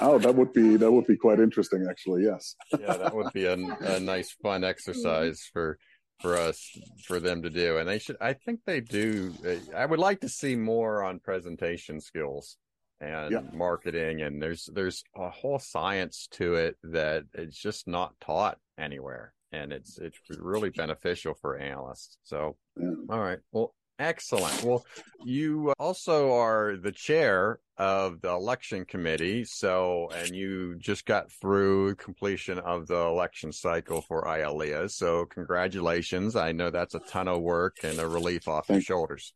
Oh, 0.00 0.18
that 0.18 0.34
would 0.34 0.52
be 0.52 0.76
that 0.76 0.90
would 0.90 1.06
be 1.06 1.16
quite 1.16 1.40
interesting, 1.40 1.86
actually. 1.90 2.24
Yes. 2.24 2.54
yeah, 2.78 2.96
that 2.96 3.14
would 3.14 3.32
be 3.32 3.46
a, 3.46 3.54
a 3.54 3.98
nice, 3.98 4.36
fun 4.42 4.62
exercise 4.62 5.48
for 5.52 5.78
for 6.20 6.36
us 6.36 6.70
for 7.06 7.18
them 7.18 7.42
to 7.42 7.50
do, 7.50 7.78
and 7.78 7.88
they 7.88 7.98
should. 7.98 8.16
I 8.20 8.34
think 8.34 8.60
they 8.66 8.80
do. 8.80 9.34
Uh, 9.44 9.76
I 9.76 9.84
would 9.84 9.98
like 9.98 10.20
to 10.20 10.28
see 10.28 10.54
more 10.54 11.02
on 11.02 11.18
presentation 11.18 12.00
skills 12.00 12.56
and 13.02 13.32
yeah. 13.32 13.40
marketing 13.52 14.22
and 14.22 14.40
there's 14.40 14.68
there's 14.72 15.02
a 15.16 15.28
whole 15.28 15.58
science 15.58 16.28
to 16.30 16.54
it 16.54 16.76
that 16.84 17.24
it's 17.34 17.58
just 17.58 17.88
not 17.88 18.14
taught 18.20 18.58
anywhere 18.78 19.34
and 19.52 19.72
it's 19.72 19.98
it's 19.98 20.18
really 20.38 20.70
beneficial 20.70 21.34
for 21.34 21.58
analysts 21.58 22.18
so. 22.22 22.56
Mm. 22.78 23.06
All 23.10 23.20
right 23.20 23.38
well 23.52 23.74
excellent. 23.98 24.62
Well 24.64 24.84
you 25.24 25.72
also 25.78 26.32
are 26.34 26.76
the 26.76 26.92
chair 26.92 27.60
of 27.78 28.20
the 28.20 28.30
election 28.30 28.84
committee 28.84 29.44
so 29.44 30.08
and 30.14 30.34
you 30.34 30.76
just 30.78 31.04
got 31.04 31.30
through 31.30 31.94
completion 31.96 32.58
of 32.58 32.86
the 32.86 32.96
election 32.96 33.52
cycle 33.52 34.00
for 34.00 34.24
IALEIA 34.24 34.90
so 34.90 35.26
congratulations. 35.26 36.36
I 36.36 36.52
know 36.52 36.70
that's 36.70 36.94
a 36.94 37.00
ton 37.00 37.28
of 37.28 37.42
work 37.42 37.76
and 37.82 37.98
a 37.98 38.08
relief 38.08 38.48
off 38.48 38.66
Thank, 38.66 38.78
your 38.88 38.96
shoulders. 38.96 39.34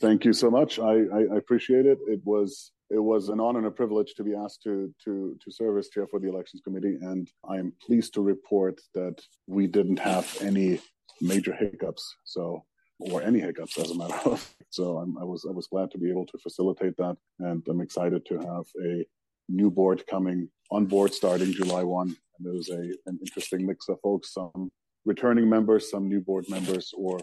Thank 0.00 0.24
you 0.24 0.32
so 0.32 0.50
much. 0.50 0.78
I, 0.78 1.04
I, 1.12 1.20
I 1.32 1.36
appreciate 1.36 1.86
it. 1.86 1.98
It 2.06 2.20
was 2.24 2.72
it 2.90 2.98
was 2.98 3.28
an 3.28 3.40
honor 3.40 3.58
and 3.58 3.68
a 3.68 3.70
privilege 3.70 4.14
to 4.14 4.24
be 4.24 4.34
asked 4.34 4.62
to 4.62 4.94
to 5.04 5.36
to 5.42 5.50
serve 5.50 5.78
as 5.78 5.88
chair 5.88 6.06
for 6.06 6.20
the 6.20 6.28
elections 6.28 6.62
committee, 6.62 6.96
and 7.00 7.28
I 7.48 7.56
am 7.56 7.72
pleased 7.84 8.14
to 8.14 8.22
report 8.22 8.80
that 8.94 9.20
we 9.46 9.66
didn't 9.66 9.98
have 9.98 10.36
any 10.40 10.80
major 11.20 11.54
hiccups. 11.54 12.16
So 12.24 12.64
or 13.00 13.22
any 13.22 13.40
hiccups 13.40 13.76
as 13.78 13.90
a 13.90 13.96
matter 13.96 14.14
of 14.24 14.54
so 14.70 14.98
I'm, 14.98 15.18
i 15.18 15.24
was 15.24 15.44
I 15.48 15.52
was 15.52 15.66
glad 15.66 15.90
to 15.92 15.98
be 15.98 16.10
able 16.10 16.26
to 16.26 16.38
facilitate 16.38 16.96
that, 16.98 17.16
and 17.40 17.62
I'm 17.68 17.80
excited 17.80 18.24
to 18.26 18.38
have 18.38 18.66
a 18.84 19.04
new 19.48 19.70
board 19.70 20.04
coming 20.08 20.48
on 20.70 20.86
board 20.86 21.12
starting 21.12 21.52
July 21.52 21.82
one. 21.82 22.08
And 22.08 22.40
there's 22.46 22.70
a 22.70 22.82
an 23.06 23.18
interesting 23.24 23.66
mix 23.66 23.88
of 23.88 23.98
folks, 24.00 24.32
some 24.32 24.70
returning 25.04 25.48
members, 25.48 25.90
some 25.90 26.08
new 26.08 26.20
board 26.20 26.46
members, 26.48 26.92
or 26.96 27.20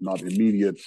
not 0.00 0.20
immediate 0.22 0.80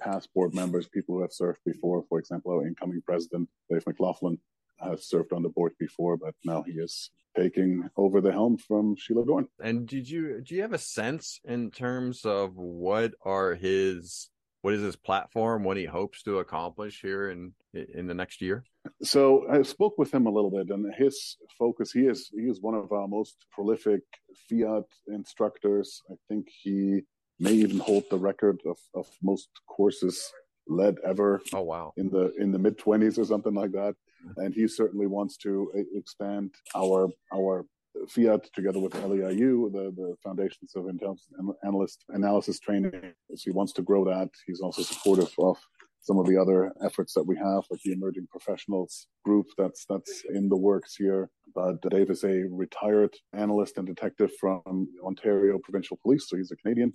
past 0.00 0.32
board 0.34 0.54
members, 0.54 0.88
people 0.88 1.16
who 1.16 1.22
have 1.22 1.32
served 1.32 1.60
before, 1.64 2.04
for 2.08 2.18
example, 2.18 2.52
our 2.52 2.66
incoming 2.66 3.02
president, 3.06 3.48
Dave 3.70 3.86
McLaughlin, 3.86 4.38
has 4.78 5.08
served 5.08 5.32
on 5.32 5.42
the 5.42 5.48
board 5.48 5.72
before, 5.78 6.16
but 6.16 6.34
now 6.44 6.62
he 6.62 6.72
is 6.72 7.10
taking 7.36 7.88
over 7.96 8.20
the 8.20 8.32
helm 8.32 8.56
from 8.56 8.96
Shelagh 8.96 9.26
Dorn. 9.26 9.48
And 9.60 9.86
did 9.86 10.08
you 10.08 10.40
do 10.40 10.54
you 10.54 10.62
have 10.62 10.72
a 10.72 10.78
sense 10.78 11.40
in 11.44 11.70
terms 11.70 12.24
of 12.24 12.56
what 12.56 13.14
are 13.24 13.54
his 13.54 14.30
what 14.62 14.74
is 14.74 14.82
his 14.82 14.96
platform, 14.96 15.62
what 15.62 15.76
he 15.76 15.84
hopes 15.84 16.22
to 16.24 16.38
accomplish 16.40 17.00
here 17.00 17.30
in 17.30 17.52
in 17.72 18.06
the 18.06 18.14
next 18.14 18.40
year? 18.40 18.64
So 19.02 19.46
I 19.50 19.62
spoke 19.62 19.98
with 19.98 20.12
him 20.12 20.26
a 20.26 20.30
little 20.30 20.50
bit, 20.50 20.70
and 20.70 20.92
his 20.94 21.36
focus 21.58 21.92
he 21.92 22.06
is 22.06 22.30
he 22.34 22.42
is 22.42 22.60
one 22.60 22.74
of 22.74 22.92
our 22.92 23.08
most 23.08 23.36
prolific 23.50 24.02
FIAT 24.48 24.84
instructors. 25.08 26.02
I 26.10 26.14
think 26.28 26.48
he 26.48 27.02
may 27.38 27.52
even 27.52 27.78
hold 27.78 28.04
the 28.10 28.18
record 28.18 28.60
of, 28.66 28.78
of 28.94 29.06
most 29.22 29.48
courses 29.66 30.32
led 30.68 30.96
ever. 31.04 31.40
Oh 31.52 31.62
wow! 31.62 31.92
In 31.96 32.08
the 32.10 32.32
in 32.38 32.52
the 32.52 32.58
mid 32.58 32.78
twenties 32.78 33.18
or 33.18 33.24
something 33.24 33.54
like 33.54 33.72
that, 33.72 33.94
mm-hmm. 33.94 34.40
and 34.40 34.54
he 34.54 34.66
certainly 34.68 35.06
wants 35.06 35.36
to 35.38 35.70
uh, 35.76 35.80
expand 35.94 36.54
our 36.74 37.08
our 37.32 37.64
FIAT 38.08 38.52
together 38.52 38.78
with 38.78 38.92
LEIU, 38.92 39.72
the, 39.72 39.92
the 39.96 40.14
Foundations 40.22 40.72
of 40.76 40.88
Intelligence 40.88 41.28
Analyst 41.64 42.04
Analysis 42.10 42.60
Training. 42.60 42.92
So 43.34 43.42
he 43.44 43.50
wants 43.50 43.72
to 43.74 43.82
grow 43.82 44.04
that. 44.04 44.28
He's 44.46 44.60
also 44.60 44.82
supportive 44.82 45.32
of 45.38 45.56
some 46.00 46.18
of 46.18 46.26
the 46.26 46.36
other 46.36 46.72
efforts 46.84 47.14
that 47.14 47.26
we 47.26 47.36
have, 47.36 47.64
like 47.70 47.80
the 47.84 47.92
Emerging 47.92 48.28
Professionals 48.30 49.08
group 49.24 49.46
that's 49.58 49.86
that's 49.88 50.24
in 50.32 50.48
the 50.48 50.56
works 50.56 50.94
here. 50.94 51.30
But 51.56 51.80
Dave 51.90 52.10
is 52.10 52.22
a 52.22 52.44
retired 52.50 53.14
analyst 53.32 53.78
and 53.78 53.86
detective 53.86 54.30
from 54.38 54.88
Ontario 55.02 55.58
Provincial 55.58 55.98
Police, 56.02 56.28
so 56.28 56.36
he's 56.36 56.52
a 56.52 56.56
Canadian 56.56 56.92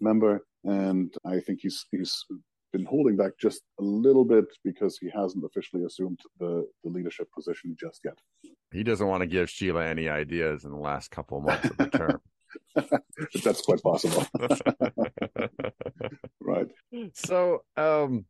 member, 0.00 0.40
and 0.64 1.14
I 1.26 1.40
think 1.40 1.60
he's 1.62 1.84
he's 1.90 2.24
been 2.72 2.86
holding 2.86 3.16
back 3.16 3.32
just 3.38 3.60
a 3.78 3.82
little 3.82 4.24
bit 4.24 4.46
because 4.64 4.96
he 4.98 5.10
hasn't 5.14 5.44
officially 5.44 5.84
assumed 5.84 6.18
the, 6.40 6.66
the 6.82 6.90
leadership 6.90 7.28
position 7.34 7.76
just 7.78 8.00
yet. 8.04 8.18
He 8.72 8.82
doesn't 8.82 9.06
want 9.06 9.20
to 9.20 9.26
give 9.26 9.50
Shelagh 9.50 9.86
any 9.86 10.08
ideas 10.08 10.64
in 10.64 10.70
the 10.70 10.78
last 10.78 11.10
couple 11.10 11.38
of 11.38 11.44
months 11.44 11.70
of 11.70 11.76
the 11.76 11.86
term. 11.86 12.20
That's 13.44 13.62
quite 13.62 13.82
possible. 13.82 14.26
right. 16.40 16.68
So, 17.12 17.64
um, 17.76 18.24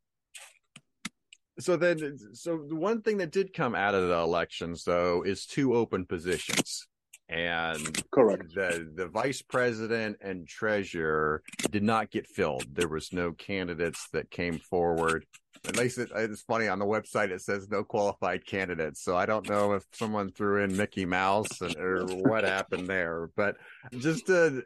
so 1.61 1.77
then, 1.77 2.19
so 2.33 2.65
the 2.69 2.77
one 2.77 3.03
thing 3.03 3.19
that 3.19 3.33
did 3.33 3.53
come 3.53 3.75
out 3.75 3.95
of 3.95 4.09
the 4.09 4.19
elections, 4.19 4.85
though, 4.85 5.23
is 5.23 5.47
two 5.47 5.75
open 5.75 6.07
positions. 6.07 6.87
And 7.31 8.03
correct. 8.11 8.55
the 8.55 8.91
the 8.95 9.07
vice 9.07 9.43
president 9.43 10.17
and 10.23 10.49
treasurer 10.49 11.43
did 11.71 11.83
not 11.83 12.11
get 12.11 12.27
filled. 12.27 12.65
There 12.73 12.89
was 12.89 13.13
no 13.13 13.33
candidates 13.33 14.09
that 14.15 14.31
came 14.31 14.59
forward. 14.59 15.27
At 15.67 15.77
least 15.77 15.99
it, 15.99 16.11
it's 16.15 16.41
funny 16.41 16.69
on 16.69 16.79
the 16.79 16.87
website 16.87 17.31
it 17.31 17.43
says 17.43 17.69
no 17.69 17.85
qualified 17.85 18.47
candidates. 18.47 19.03
So 19.03 19.15
i 19.15 19.27
don't 19.27 19.47
know 19.47 19.75
if 19.75 19.85
someone 19.93 20.31
threw 20.31 20.63
in 20.63 20.75
mickey 20.75 21.05
mouse 21.05 21.61
and, 21.61 21.77
or 21.77 22.07
what 22.07 22.45
happened 22.45 22.87
there. 22.87 23.29
But 23.37 23.57
just 23.99 24.27
to 24.29 24.63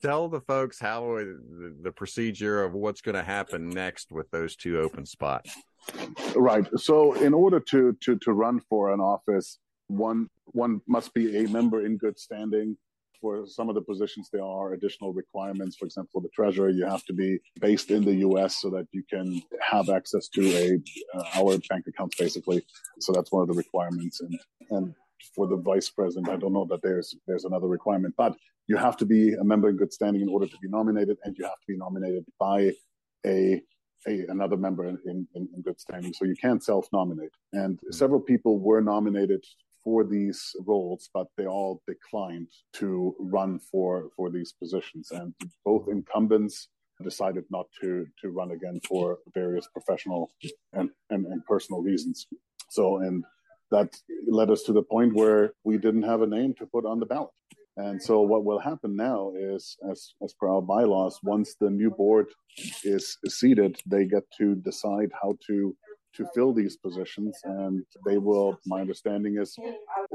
tell 0.00 0.30
the 0.30 0.40
folks 0.40 0.78
how 0.80 1.16
the, 1.16 1.76
the 1.82 1.92
procedure 1.92 2.64
of 2.64 2.72
what's 2.72 3.02
going 3.02 3.16
to 3.16 3.22
happen 3.22 3.68
next 3.68 4.10
with 4.10 4.30
those 4.30 4.56
two 4.56 4.80
open 4.80 5.04
spots 5.04 5.54
right 6.36 6.66
so 6.76 7.14
in 7.14 7.32
order 7.34 7.60
to 7.60 7.96
to 8.00 8.16
to 8.18 8.32
run 8.32 8.60
for 8.68 8.92
an 8.92 9.00
office 9.00 9.58
one 9.88 10.28
one 10.52 10.80
must 10.86 11.12
be 11.14 11.44
a 11.44 11.48
member 11.48 11.84
in 11.84 11.96
good 11.96 12.18
standing. 12.18 12.76
For 13.20 13.46
some 13.46 13.68
of 13.68 13.74
the 13.74 13.80
positions, 13.80 14.28
there 14.32 14.44
are 14.44 14.74
additional 14.74 15.12
requirements. 15.12 15.76
For 15.76 15.86
example, 15.86 16.20
the 16.20 16.28
treasurer, 16.28 16.68
you 16.68 16.86
have 16.86 17.04
to 17.06 17.12
be 17.12 17.40
based 17.60 17.90
in 17.90 18.04
the 18.04 18.14
U.S. 18.14 18.60
so 18.60 18.70
that 18.70 18.86
you 18.92 19.02
can 19.10 19.42
have 19.60 19.88
access 19.88 20.28
to 20.28 20.42
a 20.52 20.78
uh, 21.18 21.24
our 21.34 21.58
bank 21.68 21.86
accounts, 21.88 22.16
basically. 22.16 22.64
So 23.00 23.12
that's 23.12 23.32
one 23.32 23.42
of 23.42 23.48
the 23.48 23.54
requirements. 23.54 24.20
And 24.20 24.38
and 24.70 24.94
for 25.34 25.48
the 25.48 25.56
vice 25.56 25.90
president, 25.90 26.28
I 26.28 26.36
don't 26.36 26.52
know 26.52 26.66
that 26.66 26.80
there's 26.82 27.16
there's 27.26 27.44
another 27.44 27.66
requirement, 27.66 28.14
but 28.16 28.36
you 28.68 28.76
have 28.76 28.96
to 28.98 29.04
be 29.04 29.32
a 29.32 29.42
member 29.42 29.68
in 29.68 29.76
good 29.76 29.92
standing 29.92 30.22
in 30.22 30.28
order 30.28 30.46
to 30.46 30.58
be 30.62 30.68
nominated, 30.68 31.18
and 31.24 31.36
you 31.36 31.44
have 31.44 31.58
to 31.58 31.66
be 31.66 31.76
nominated 31.76 32.24
by 32.38 32.72
a 33.26 33.60
a, 34.06 34.24
another 34.28 34.56
member 34.56 34.84
in, 34.86 34.98
in, 35.06 35.26
in, 35.34 35.62
good 35.62 35.80
standing. 35.80 36.12
So 36.12 36.24
you 36.24 36.36
can't 36.36 36.62
self 36.62 36.86
nominate. 36.92 37.32
And 37.52 37.76
mm-hmm. 37.76 37.92
several 37.92 38.20
people 38.20 38.58
were 38.58 38.80
nominated 38.80 39.44
for 39.82 40.04
these 40.04 40.54
roles, 40.66 41.08
but 41.14 41.28
they 41.36 41.46
all 41.46 41.82
declined 41.86 42.48
to 42.74 43.14
run 43.18 43.58
for 43.58 44.10
for 44.16 44.30
these 44.30 44.52
positions, 44.52 45.10
and 45.10 45.34
both 45.64 45.82
mm-hmm. 45.82 45.98
incumbents 45.98 46.68
decided 47.02 47.44
not 47.50 47.66
to 47.80 48.06
to 48.20 48.30
run 48.30 48.50
again 48.50 48.80
for 48.88 49.18
various 49.34 49.66
professional 49.68 50.30
and, 50.72 50.90
and, 51.10 51.26
and 51.26 51.44
personal 51.46 51.80
reasons. 51.80 52.26
So, 52.70 52.98
and 52.98 53.24
that 53.70 53.96
led 54.26 54.50
us 54.50 54.62
to 54.64 54.72
the 54.72 54.82
point 54.82 55.14
where 55.14 55.52
we 55.64 55.78
didn't 55.78 56.02
have 56.02 56.22
a 56.22 56.26
name 56.26 56.54
to 56.58 56.66
put 56.66 56.84
on 56.84 57.00
the 57.00 57.06
ballot. 57.06 57.30
And 57.78 58.02
so 58.02 58.20
what 58.22 58.44
will 58.44 58.58
happen 58.58 58.96
now 58.96 59.32
is, 59.38 59.76
as, 59.88 60.12
as 60.22 60.34
per 60.34 60.48
our 60.48 60.60
bylaws, 60.60 61.20
once 61.22 61.54
the 61.60 61.70
new 61.70 61.90
board 61.90 62.26
is, 62.82 63.16
seated, 63.28 63.78
they 63.86 64.04
get 64.04 64.24
to 64.38 64.56
decide 64.56 65.10
how 65.22 65.36
to 65.46 65.76
to 66.14 66.26
fill 66.34 66.52
these 66.52 66.76
positions. 66.76 67.38
And 67.44 67.84
they 68.04 68.18
will, 68.18 68.58
my 68.66 68.80
understanding 68.80 69.38
is, 69.40 69.54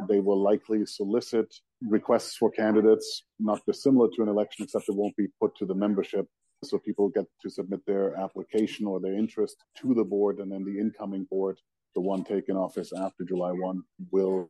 they 0.10 0.20
will 0.20 0.42
likely 0.42 0.86
solicit 0.86 1.54
requests 1.88 2.36
for 2.36 2.52
candidates, 2.52 3.24
not 3.40 3.62
dissimilar 3.66 4.10
to 4.16 4.24
an 4.24 4.28
election, 4.28 4.66
except 4.66 4.90
it 4.90 4.96
won't 4.96 5.16
be 5.16 5.28
put 5.40 5.56
to 5.58 5.66
the 5.66 5.76
membership. 5.76 6.26
So 6.66 6.78
people 6.80 7.08
get 7.10 7.26
to 7.44 7.50
submit 7.50 7.86
their 7.86 8.20
application 8.20 8.86
or 8.88 9.00
their 9.00 9.14
interest 9.14 9.56
to 9.78 9.94
the 9.94 10.04
board, 10.04 10.40
and 10.40 10.52
then 10.52 10.66
the 10.66 10.80
incoming 10.80 11.26
board, 11.30 11.60
the 11.96 12.02
one 12.02 12.26
taken 12.26 12.58
office 12.58 12.92
after 12.98 13.24
July 13.24 13.52
1, 13.52 13.82
will 14.12 14.50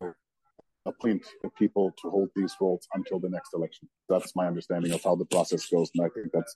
appoint 0.85 1.25
the 1.43 1.49
people 1.57 1.93
to 2.01 2.09
hold 2.09 2.29
these 2.35 2.55
roles 2.59 2.87
until 2.93 3.19
the 3.19 3.29
next 3.29 3.53
election. 3.53 3.87
That's 4.09 4.35
my 4.35 4.47
understanding 4.47 4.91
of 4.91 5.03
how 5.03 5.15
the 5.15 5.25
process 5.25 5.67
goes, 5.67 5.89
and 5.95 6.05
I 6.05 6.09
think 6.09 6.31
that's 6.33 6.55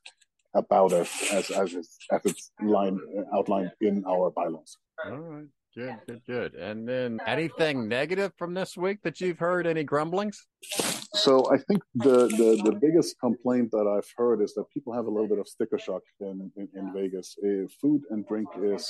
about 0.56 0.94
as 0.94 1.10
as 1.32 1.52
as 1.52 1.74
it's, 1.74 1.98
as 2.12 2.22
it's 2.26 2.52
line, 2.62 3.00
outlined 3.34 3.72
in 3.82 4.04
our 4.08 4.32
bylaws. 4.32 4.78
All 5.06 5.18
right. 5.18 5.46
Good, 5.76 5.96
good, 6.08 6.22
good. 6.26 6.56
And 6.56 6.90
then 6.90 7.20
anything 7.28 7.88
negative 7.88 8.32
from 8.36 8.56
this 8.56 8.76
week 8.76 8.98
that 9.04 9.22
you've 9.22 9.38
heard? 9.38 9.68
Any 9.68 9.84
grumblings? 9.84 10.48
So 11.14 11.54
I 11.54 11.58
think 11.58 11.84
the, 11.94 12.28
the, 12.30 12.60
the 12.66 12.72
biggest 12.82 13.20
complaint 13.20 13.70
that 13.72 13.86
I've 13.86 14.10
heard 14.18 14.42
is 14.42 14.56
that 14.56 14.66
people 14.74 14.92
have 14.94 15.06
a 15.06 15.10
little 15.12 15.28
bit 15.28 15.38
of 15.38 15.48
sticker 15.48 15.78
shock 15.78 16.02
in, 16.20 16.52
in, 16.56 16.68
in 16.74 16.94
Vegas. 16.94 17.36
Uh, 17.44 17.68
food 17.80 18.02
and 18.10 18.28
drink 18.28 18.48
is 18.60 18.90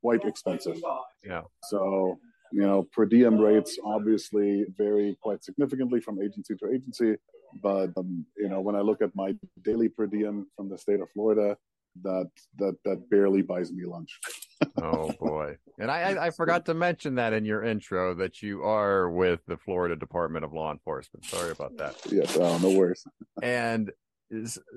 quite 0.00 0.24
expensive. 0.24 0.80
Yeah. 1.24 1.42
So, 1.68 2.18
you 2.52 2.62
know, 2.62 2.86
per 2.92 3.06
diem 3.06 3.38
rates 3.38 3.78
obviously 3.84 4.64
vary 4.76 5.16
quite 5.22 5.42
significantly 5.42 6.00
from 6.00 6.20
agency 6.20 6.54
to 6.56 6.70
agency. 6.70 7.16
But, 7.62 7.90
um, 7.96 8.24
you 8.36 8.48
know, 8.48 8.60
when 8.60 8.76
I 8.76 8.80
look 8.80 9.02
at 9.02 9.14
my 9.14 9.34
daily 9.62 9.88
per 9.88 10.06
diem 10.06 10.46
from 10.56 10.68
the 10.68 10.78
state 10.78 11.00
of 11.00 11.10
Florida, 11.10 11.56
that 12.02 12.30
that 12.58 12.76
that 12.84 13.10
barely 13.10 13.42
buys 13.42 13.70
me 13.70 13.84
lunch. 13.84 14.18
oh 14.82 15.12
boy! 15.20 15.56
And 15.78 15.90
I, 15.90 16.26
I 16.26 16.30
forgot 16.30 16.64
to 16.66 16.74
mention 16.74 17.16
that 17.16 17.34
in 17.34 17.44
your 17.44 17.62
intro 17.62 18.14
that 18.14 18.40
you 18.40 18.62
are 18.62 19.10
with 19.10 19.40
the 19.46 19.58
Florida 19.58 19.96
Department 19.96 20.44
of 20.44 20.54
Law 20.54 20.72
Enforcement. 20.72 21.26
Sorry 21.26 21.50
about 21.50 21.76
that. 21.76 21.96
Yes, 22.10 22.36
oh, 22.38 22.58
no 22.58 22.70
worries. 22.70 23.04
and 23.42 23.92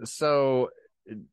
so 0.03 0.69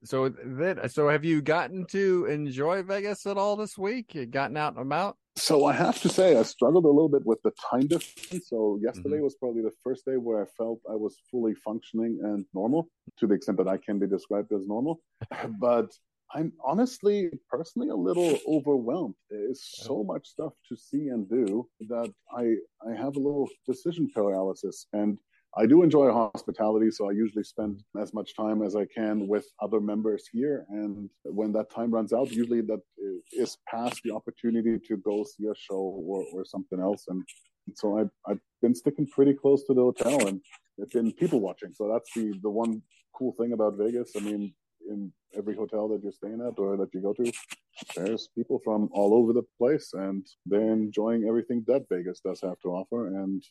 so 0.05 0.29
then 0.29 0.89
so 0.89 1.09
have 1.09 1.25
you 1.25 1.41
gotten 1.41 1.87
to 1.87 2.27
enjoy 2.27 2.83
Vegas 2.83 3.27
at 3.27 3.39
all 3.39 3.57
this 3.57 3.79
week? 3.79 4.15
You 4.15 4.27
gotten 4.27 4.57
out 4.57 4.75
and 4.75 4.83
about? 4.83 5.17
So 5.37 5.65
I 5.65 5.73
have 5.73 6.01
to 6.03 6.09
say 6.11 6.37
I 6.37 6.43
struggled 6.43 6.85
a 6.85 6.89
little 6.89 7.09
bit 7.09 7.25
with 7.25 7.41
the 7.43 7.53
time 7.71 7.87
difference. 7.87 8.49
So 8.49 8.79
yesterday 8.83 9.17
mm-hmm. 9.17 9.25
was 9.25 9.35
probably 9.37 9.63
the 9.63 9.73
first 9.83 10.05
day 10.05 10.17
where 10.17 10.43
I 10.43 10.47
felt 10.59 10.81
I 10.91 10.95
was 10.95 11.17
fully 11.31 11.55
functioning 11.55 12.21
and 12.23 12.45
normal 12.53 12.89
to 13.19 13.27
the 13.27 13.35
extent 13.35 13.59
that 13.59 13.69
I 13.69 13.79
can 13.79 13.99
be 13.99 14.07
described 14.07 14.53
as 14.53 14.67
normal. 14.67 15.01
but 15.59 15.91
I'm 16.35 16.53
honestly 16.65 17.31
personally 17.51 17.89
a 17.89 17.95
little 17.95 18.39
overwhelmed. 18.47 19.15
There's 19.31 19.63
so 19.63 20.03
much 20.03 20.27
stuff 20.27 20.53
to 20.69 20.77
see 20.77 21.09
and 21.09 21.29
do 21.29 21.69
that 21.89 22.13
I 22.37 22.57
I 22.87 22.95
have 22.95 23.17
a 23.17 23.21
little 23.21 23.49
decision 23.67 24.11
paralysis 24.15 24.87
and 24.93 25.19
I 25.55 25.67
do 25.67 25.83
enjoy 25.83 26.11
hospitality, 26.11 26.91
so 26.91 27.11
I 27.11 27.13
usually 27.13 27.45
spend 27.45 27.83
as 28.01 28.15
much 28.15 28.35
time 28.35 28.63
as 28.63 28.75
I 28.75 28.87
can 28.87 29.29
with 29.29 29.47
other 29.61 29.81
members 29.81 30.25
here. 30.33 30.65
And 30.71 31.11
when 31.25 31.53
that 31.53 31.71
time 31.71 31.91
runs 31.91 32.15
out, 32.15 32.31
usually 32.31 32.63
that 32.63 32.81
is 33.33 33.59
past 33.69 34.01
the 34.03 34.13
opportunity 34.13 34.79
to 34.89 34.97
go 34.97 35.25
see 35.25 35.47
a 35.47 35.55
show 35.55 35.75
or, 35.77 36.25
or 36.33 36.45
something 36.47 36.81
else. 36.81 37.05
And 37.09 37.23
so 37.75 37.99
I've, 37.99 38.11
I've 38.27 38.41
been 38.63 38.75
sticking 38.75 39.07
pretty 39.07 39.35
close 39.35 39.65
to 39.65 39.75
the 39.75 39.83
hotel 39.83 40.27
and 40.27 40.41
it's 40.79 40.95
been 40.95 41.13
people 41.13 41.41
watching. 41.41 41.75
So 41.75 41.87
that's 41.87 42.11
the, 42.15 42.33
the 42.43 42.51
one 42.51 42.81
cool 43.15 43.35
thing 43.39 43.53
about 43.53 43.77
Vegas. 43.77 44.13
I 44.17 44.21
mean, 44.21 44.55
in 44.89 45.13
every 45.37 45.55
hotel 45.55 45.87
that 45.89 46.03
you're 46.03 46.13
staying 46.13 46.41
at 46.41 46.59
or 46.59 46.79
that 46.79 46.95
you 46.95 47.03
go 47.03 47.13
to, 47.13 47.33
there's 47.95 48.29
people 48.35 48.59
from 48.65 48.89
all 48.93 49.13
over 49.13 49.35
the 49.35 49.45
place 49.59 49.91
and 49.93 50.27
they're 50.47 50.73
enjoying 50.73 51.27
everything 51.29 51.63
that 51.67 51.85
Vegas 51.91 52.21
does 52.25 52.41
have 52.41 52.59
to 52.61 52.69
offer. 52.69 53.09
And 53.09 53.43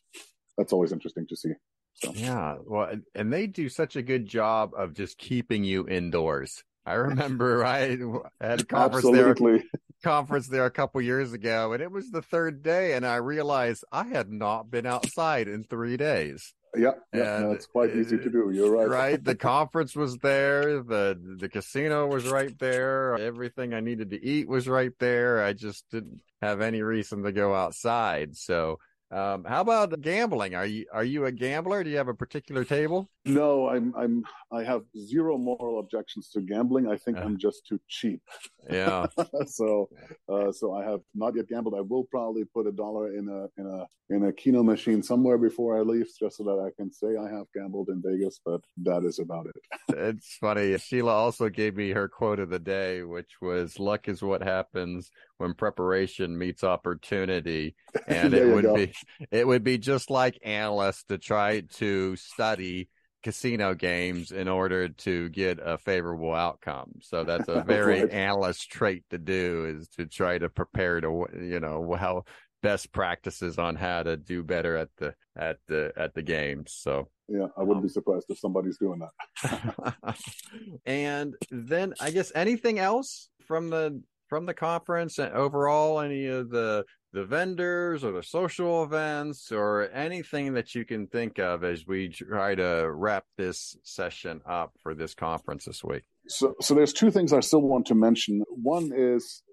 that's 0.57 0.73
always 0.73 0.91
interesting 0.91 1.27
to 1.27 1.35
see. 1.35 1.53
So. 1.95 2.13
Yeah, 2.15 2.57
well, 2.65 2.91
and 3.13 3.31
they 3.31 3.47
do 3.47 3.69
such 3.69 3.95
a 3.95 4.01
good 4.01 4.25
job 4.25 4.71
of 4.75 4.93
just 4.93 5.17
keeping 5.17 5.63
you 5.63 5.87
indoors. 5.87 6.63
I 6.85 6.93
remember 6.93 7.63
I 7.65 7.97
had 8.39 8.61
a 8.61 8.65
conference 8.65 9.05
Absolutely. 9.05 9.57
there 9.57 9.63
conference 10.03 10.47
there 10.47 10.65
a 10.65 10.71
couple 10.71 11.01
years 11.01 11.33
ago, 11.33 11.73
and 11.73 11.81
it 11.81 11.91
was 11.91 12.09
the 12.09 12.21
third 12.21 12.63
day, 12.63 12.93
and 12.93 13.05
I 13.05 13.17
realized 13.17 13.83
I 13.91 14.05
had 14.05 14.31
not 14.31 14.71
been 14.71 14.85
outside 14.85 15.47
in 15.47 15.63
three 15.63 15.97
days. 15.97 16.53
Yeah, 16.75 16.91
yeah, 17.13 17.37
and, 17.37 17.51
that's 17.51 17.65
quite 17.65 17.95
easy 17.95 18.17
to 18.17 18.29
do. 18.29 18.49
You're 18.53 18.71
right. 18.71 18.87
Right. 18.87 19.23
The 19.23 19.35
conference 19.53 19.93
was 19.93 20.17
there. 20.19 20.81
The 20.81 21.19
the 21.37 21.49
casino 21.49 22.07
was 22.07 22.29
right 22.29 22.57
there. 22.59 23.17
Everything 23.19 23.73
I 23.73 23.81
needed 23.81 24.11
to 24.11 24.25
eat 24.25 24.47
was 24.47 24.69
right 24.69 24.93
there. 24.99 25.43
I 25.43 25.51
just 25.51 25.83
didn't 25.91 26.21
have 26.41 26.61
any 26.61 26.81
reason 26.81 27.23
to 27.23 27.33
go 27.33 27.53
outside. 27.53 28.37
So 28.37 28.79
um, 29.11 29.43
how 29.43 29.61
about 29.61 29.99
gambling? 30.01 30.55
Are 30.55 30.65
you 30.65 30.85
are 30.93 31.03
you 31.03 31.25
a 31.25 31.31
gambler? 31.31 31.83
Do 31.83 31.89
you 31.89 31.97
have 31.97 32.07
a 32.07 32.13
particular 32.13 32.63
table? 32.63 33.09
No, 33.25 33.67
I'm 33.67 33.93
I'm 33.95 34.23
I 34.51 34.63
have 34.63 34.83
zero 34.97 35.37
moral 35.37 35.79
objections 35.79 36.29
to 36.29 36.41
gambling. 36.41 36.87
I 36.87 36.95
think 36.95 37.17
uh, 37.17 37.21
I'm 37.21 37.37
just 37.37 37.67
too 37.67 37.79
cheap. 37.89 38.21
Yeah. 38.69 39.07
so 39.47 39.89
uh, 40.31 40.51
so 40.53 40.73
I 40.73 40.85
have 40.85 41.01
not 41.13 41.35
yet 41.35 41.49
gambled. 41.49 41.75
I 41.75 41.81
will 41.81 42.05
probably 42.05 42.45
put 42.45 42.67
a 42.67 42.71
dollar 42.71 43.13
in 43.13 43.27
a 43.27 43.61
in 43.61 43.67
a 43.67 43.85
in 44.15 44.25
a 44.25 44.33
keno 44.33 44.63
machine 44.63 45.01
somewhere 45.03 45.37
before 45.37 45.77
I 45.77 45.81
leave, 45.81 46.07
just 46.19 46.37
so 46.37 46.43
that 46.43 46.59
I 46.65 46.69
can 46.75 46.91
say 46.91 47.15
I 47.17 47.29
have 47.29 47.47
gambled 47.53 47.89
in 47.89 48.01
Vegas. 48.05 48.39
But 48.45 48.61
that 48.83 49.03
is 49.03 49.19
about 49.19 49.47
it. 49.47 49.55
it's 49.97 50.37
funny. 50.37 50.77
Shelagh 50.77 51.11
also 51.11 51.49
gave 51.49 51.75
me 51.75 51.91
her 51.91 52.07
quote 52.07 52.39
of 52.39 52.49
the 52.49 52.59
day, 52.59 53.03
which 53.03 53.41
was 53.41 53.77
"Luck 53.77 54.07
is 54.07 54.21
what 54.21 54.41
happens 54.41 55.11
when 55.41 55.53
preparation 55.53 56.37
meets 56.37 56.63
opportunity," 56.63 57.75
and 58.07 58.33
it 58.33 58.53
would 58.53 58.63
go. 58.63 58.75
be 58.75 58.93
it 59.31 59.45
would 59.45 59.63
be 59.63 59.77
just 59.77 60.09
like 60.09 60.39
analysts 60.43 61.03
to 61.05 61.17
try 61.17 61.61
to 61.61 62.15
study 62.15 62.89
casino 63.23 63.75
games 63.75 64.31
in 64.31 64.47
order 64.47 64.89
to 64.89 65.29
get 65.29 65.59
a 65.63 65.77
favorable 65.77 66.33
outcome. 66.33 66.93
So 67.01 67.23
that's 67.23 67.47
a 67.47 67.61
very 67.67 68.01
right. 68.01 68.11
analyst 68.11 68.71
trait 68.71 69.03
to 69.09 69.17
do 69.17 69.65
is 69.77 69.87
to 69.89 70.05
try 70.05 70.37
to 70.37 70.49
prepare 70.49 71.01
to 71.01 71.27
you 71.39 71.59
know 71.59 71.95
how 71.97 72.23
best 72.61 72.91
practices 72.91 73.57
on 73.57 73.75
how 73.75 74.03
to 74.03 74.17
do 74.17 74.43
better 74.43 74.77
at 74.77 74.89
the 74.97 75.13
at 75.35 75.57
the 75.67 75.91
at 75.97 76.13
the 76.13 76.21
games. 76.21 76.73
So 76.75 77.09
yeah, 77.27 77.47
I 77.57 77.61
wouldn't 77.61 77.77
um, 77.77 77.83
be 77.83 77.89
surprised 77.89 78.25
if 78.29 78.39
somebody's 78.39 78.77
doing 78.77 78.99
that. 78.99 80.17
and 80.85 81.35
then 81.49 81.93
I 81.99 82.11
guess 82.11 82.31
anything 82.35 82.79
else 82.79 83.29
from 83.45 83.69
the 83.69 84.01
from 84.31 84.45
the 84.45 84.53
conference 84.53 85.19
and 85.19 85.33
overall 85.33 85.99
any 85.99 86.25
of 86.25 86.49
the 86.49 86.85
the 87.11 87.25
vendors 87.25 88.01
or 88.05 88.13
the 88.13 88.23
social 88.23 88.81
events 88.85 89.51
or 89.51 89.89
anything 89.91 90.53
that 90.53 90.73
you 90.73 90.85
can 90.85 91.05
think 91.05 91.37
of 91.37 91.65
as 91.65 91.85
we 91.85 92.07
try 92.07 92.55
to 92.55 92.89
wrap 92.89 93.25
this 93.37 93.75
session 93.83 94.39
up 94.47 94.71
for 94.81 94.95
this 94.95 95.13
conference 95.13 95.65
this 95.65 95.83
week? 95.83 96.03
So, 96.29 96.55
so 96.61 96.73
there's 96.73 96.93
two 96.93 97.11
things 97.11 97.33
I 97.33 97.41
still 97.41 97.63
want 97.63 97.85
to 97.87 97.95
mention. 97.95 98.41
One 98.47 98.91
is 98.95 99.43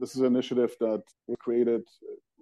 this 0.00 0.16
is 0.16 0.22
an 0.22 0.28
initiative 0.28 0.74
that 0.80 1.02
we 1.26 1.34
created 1.38 1.82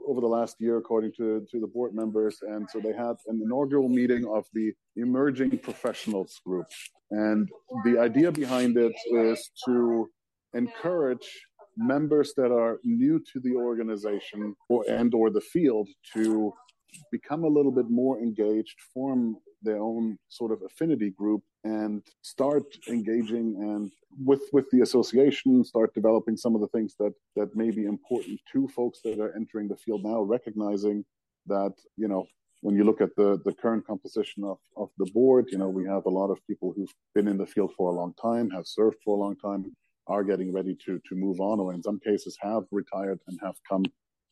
over 0.07 0.21
the 0.21 0.29
last 0.29 0.55
year, 0.61 0.79
according 0.79 1.11
to, 1.17 1.45
to 1.51 1.61
the 1.61 1.67
board 1.67 1.93
members. 1.93 2.39
And 2.43 2.71
so 2.71 2.79
they 2.79 2.93
had 2.93 3.17
an 3.27 3.41
inaugural 3.45 3.89
meeting 3.89 4.25
of 4.33 4.45
the 4.55 4.71
Emerging 4.95 5.59
Professionals 5.59 6.41
Group. 6.47 6.67
And 7.11 7.49
the 7.85 7.99
idea 7.99 8.31
behind 8.31 8.77
it 8.77 8.95
is 9.13 9.51
to 9.67 10.09
encourage 10.55 11.29
members 11.77 12.35
that 12.37 12.53
are 12.53 12.79
new 12.85 13.21
to 13.33 13.41
the 13.41 13.55
organization 13.55 14.55
or 14.69 14.85
and 14.89 15.15
or 15.15 15.31
the 15.31 15.41
field 15.41 15.89
to 16.15 16.53
become 17.13 17.45
a 17.45 17.49
little 17.49 17.73
bit 17.73 17.89
more 17.89 18.19
engaged, 18.19 18.77
form 18.93 19.37
their 19.63 19.79
own 19.79 20.19
sort 20.29 20.53
of 20.53 20.63
affinity 20.63 21.11
group 21.11 21.43
and 21.65 22.03
start 22.23 22.65
engaging 22.89 23.55
and 23.61 23.91
with 24.25 24.43
with 24.53 24.67
the 24.71 24.81
association 24.81 25.63
start 25.63 25.93
developing 25.95 26.37
some 26.37 26.55
of 26.55 26.61
the 26.61 26.69
things 26.69 26.95
that 26.99 27.13
that 27.37 27.55
may 27.55 27.71
be 27.71 27.85
important 27.85 28.41
to 28.51 28.67
folks 28.69 29.01
that 29.05 29.21
are 29.21 29.35
entering 29.37 29.69
the 29.69 29.77
field 29.77 30.03
now 30.03 30.23
recognizing 30.23 31.05
that 31.47 31.73
you 31.97 32.09
know 32.09 32.27
when 32.63 32.75
you 32.75 32.85
look 32.85 33.01
at 33.03 33.15
the 33.17 33.39
the 33.45 33.53
current 33.53 33.87
composition 33.87 34.43
of 34.45 34.59
of 34.77 34.89
the 34.99 35.11
board 35.13 35.47
you 35.53 35.59
know 35.59 35.69
we 35.69 35.85
have 35.85 36.07
a 36.07 36.11
lot 36.21 36.31
of 36.31 36.39
people 36.47 36.73
who've 36.75 36.95
been 37.15 37.29
in 37.29 37.37
the 37.37 37.47
field 37.47 37.71
for 37.77 37.91
a 37.91 37.95
long 37.95 38.15
time 38.15 38.49
have 38.49 38.67
served 38.67 38.97
for 39.05 39.17
a 39.17 39.21
long 39.21 39.37
time 39.37 39.71
are 40.11 40.25
getting 40.25 40.53
ready 40.53 40.75
to 40.85 40.93
to 41.09 41.15
move 41.15 41.39
on, 41.41 41.61
or 41.61 41.73
in 41.73 41.83
some 41.83 42.01
cases 42.01 42.37
have 42.41 42.65
retired 42.81 43.21
and 43.29 43.39
have 43.47 43.57
come 43.71 43.85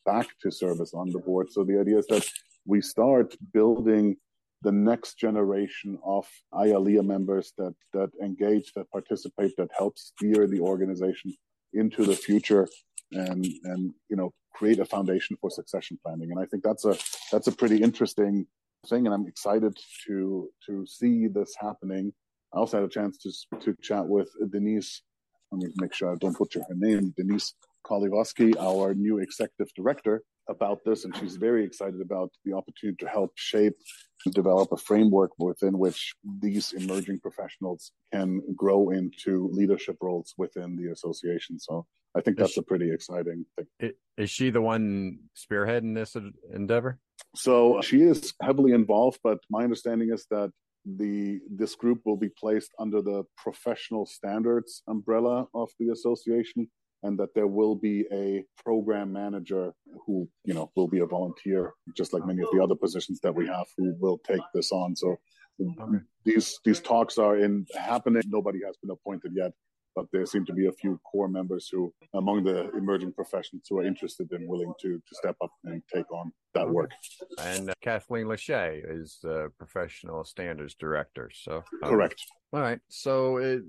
back 0.05 0.27
to 0.41 0.51
service 0.51 0.93
on 0.93 1.07
the 1.11 1.19
board. 1.19 1.47
So 1.51 1.63
the 1.63 1.79
idea 1.79 1.97
is 1.97 2.07
that 2.07 2.25
we 2.65 2.81
start 2.81 3.35
building 3.53 4.17
the 4.61 4.71
next 4.71 5.17
generation 5.17 5.97
of 6.03 6.27
IALEIA 6.53 7.03
members 7.05 7.53
that 7.57 7.75
that 7.93 8.11
engage, 8.21 8.73
that 8.75 8.91
participate, 8.91 9.53
that 9.57 9.69
help 9.77 9.97
steer 9.97 10.47
the 10.47 10.59
organization 10.59 11.33
into 11.73 12.01
the 12.05 12.15
future, 12.15 12.67
and 13.11 13.45
and 13.71 13.93
you 14.09 14.17
know 14.19 14.31
create 14.53 14.79
a 14.79 14.85
foundation 14.85 15.37
for 15.39 15.49
succession 15.49 15.97
planning. 16.03 16.29
And 16.31 16.39
I 16.39 16.45
think 16.45 16.63
that's 16.63 16.85
a 16.85 16.97
that's 17.31 17.47
a 17.47 17.57
pretty 17.61 17.77
interesting 17.87 18.45
thing, 18.89 19.05
and 19.05 19.13
I'm 19.15 19.27
excited 19.27 19.77
to 20.05 20.49
to 20.65 20.85
see 20.85 21.27
this 21.27 21.55
happening. 21.59 22.11
I 22.53 22.57
also 22.57 22.77
had 22.77 22.85
a 22.85 22.95
chance 22.97 23.17
to 23.23 23.59
to 23.59 23.75
chat 23.81 24.05
with 24.15 24.29
Denise 24.51 25.01
let 25.51 25.61
me 25.61 25.73
make 25.77 25.93
sure 25.93 26.11
I 26.11 26.15
don't 26.15 26.37
butcher 26.37 26.61
her 26.67 26.75
name, 26.75 27.13
Denise 27.17 27.53
Kolivoski, 27.85 28.55
our 28.59 28.93
new 28.93 29.19
executive 29.19 29.73
director, 29.75 30.23
about 30.47 30.83
this. 30.83 31.05
And 31.05 31.15
she's 31.15 31.37
very 31.37 31.63
excited 31.63 32.01
about 32.01 32.31
the 32.45 32.53
opportunity 32.53 32.97
to 33.03 33.09
help 33.09 33.31
shape 33.35 33.75
and 34.25 34.33
develop 34.33 34.71
a 34.71 34.77
framework 34.77 35.31
within 35.39 35.77
which 35.77 36.13
these 36.41 36.73
emerging 36.73 37.19
professionals 37.19 37.91
can 38.11 38.41
grow 38.55 38.89
into 38.89 39.49
leadership 39.53 39.97
roles 40.01 40.33
within 40.37 40.75
the 40.75 40.91
association. 40.91 41.59
So 41.59 41.85
I 42.15 42.21
think 42.21 42.37
that's 42.37 42.57
a 42.57 42.63
pretty 42.63 42.91
exciting 42.91 43.45
thing. 43.55 43.93
Is 44.17 44.29
she 44.29 44.49
the 44.49 44.61
one 44.61 45.19
spearheading 45.37 45.95
this 45.95 46.15
endeavor? 46.53 46.99
So 47.35 47.81
she 47.81 48.01
is 48.01 48.33
heavily 48.41 48.73
involved, 48.73 49.19
but 49.23 49.39
my 49.49 49.63
understanding 49.63 50.11
is 50.11 50.25
that 50.31 50.51
the 50.85 51.39
this 51.49 51.75
group 51.75 52.01
will 52.05 52.17
be 52.17 52.29
placed 52.29 52.71
under 52.79 53.01
the 53.01 53.23
professional 53.37 54.05
standards 54.05 54.81
umbrella 54.87 55.45
of 55.53 55.69
the 55.79 55.89
association 55.89 56.69
and 57.03 57.17
that 57.17 57.33
there 57.33 57.47
will 57.47 57.75
be 57.75 58.05
a 58.11 58.43
program 58.63 59.11
manager 59.11 59.73
who 60.05 60.27
you 60.45 60.53
know 60.53 60.71
will 60.75 60.87
be 60.87 60.99
a 60.99 61.05
volunteer 61.05 61.73
just 61.95 62.13
like 62.13 62.25
many 62.25 62.41
of 62.41 62.49
the 62.51 62.61
other 62.61 62.75
positions 62.75 63.19
that 63.21 63.33
we 63.33 63.47
have 63.47 63.67
who 63.77 63.95
will 63.99 64.19
take 64.19 64.41
this 64.53 64.71
on. 64.71 64.95
So 64.95 65.17
okay. 65.61 66.03
these 66.23 66.59
these 66.65 66.79
talks 66.79 67.17
are 67.17 67.37
in 67.37 67.65
happening. 67.75 68.23
Nobody 68.27 68.59
has 68.65 68.77
been 68.77 68.91
appointed 68.91 69.33
yet 69.35 69.51
but 69.95 70.05
there 70.11 70.25
seem 70.25 70.45
to 70.45 70.53
be 70.53 70.67
a 70.67 70.71
few 70.71 70.99
core 71.03 71.27
members 71.27 71.69
who, 71.71 71.93
among 72.13 72.43
the 72.43 72.69
emerging 72.71 73.13
professions, 73.13 73.63
who 73.69 73.79
are 73.79 73.85
interested 73.85 74.27
and 74.31 74.47
willing 74.47 74.73
to 74.81 75.01
to 75.07 75.15
step 75.15 75.35
up 75.43 75.51
and 75.65 75.81
take 75.93 76.11
on 76.11 76.31
that 76.53 76.69
work. 76.69 76.91
And 77.39 77.69
uh, 77.69 77.73
Kathleen 77.81 78.25
Lachey 78.25 78.81
is 78.87 79.19
the 79.21 79.51
professional 79.57 80.23
standards 80.23 80.75
director. 80.75 81.29
So 81.33 81.63
um, 81.83 81.89
correct. 81.89 82.23
All 82.53 82.61
right. 82.61 82.79
So 82.87 83.37
it, 83.37 83.63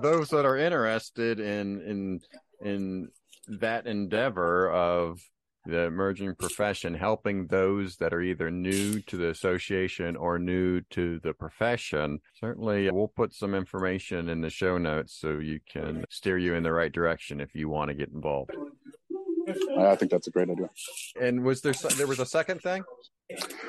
those 0.00 0.28
that 0.30 0.44
are 0.44 0.56
interested 0.56 1.40
in 1.40 1.80
in 1.82 2.20
in 2.64 3.08
that 3.60 3.86
endeavor 3.86 4.70
of 4.70 5.20
the 5.64 5.80
emerging 5.80 6.34
profession, 6.34 6.94
helping 6.94 7.46
those 7.46 7.96
that 7.96 8.12
are 8.12 8.22
either 8.22 8.50
new 8.50 9.00
to 9.02 9.16
the 9.16 9.30
association 9.30 10.16
or 10.16 10.38
new 10.38 10.80
to 10.90 11.20
the 11.20 11.32
profession. 11.32 12.20
Certainly, 12.40 12.88
uh, 12.88 12.92
we'll 12.92 13.08
put 13.08 13.32
some 13.32 13.54
information 13.54 14.28
in 14.28 14.40
the 14.40 14.50
show 14.50 14.78
notes 14.78 15.14
so 15.20 15.38
you 15.38 15.60
can 15.70 16.04
steer 16.10 16.38
you 16.38 16.54
in 16.54 16.62
the 16.62 16.72
right 16.72 16.92
direction 16.92 17.40
if 17.40 17.54
you 17.54 17.68
want 17.68 17.88
to 17.88 17.94
get 17.94 18.08
involved. 18.08 18.52
I 19.78 19.96
think 19.96 20.10
that's 20.10 20.28
a 20.28 20.30
great 20.30 20.50
idea. 20.50 20.68
And 21.20 21.42
was 21.42 21.60
there 21.62 21.74
there 21.96 22.06
was 22.06 22.20
a 22.20 22.26
second 22.26 22.60
thing? 22.60 22.84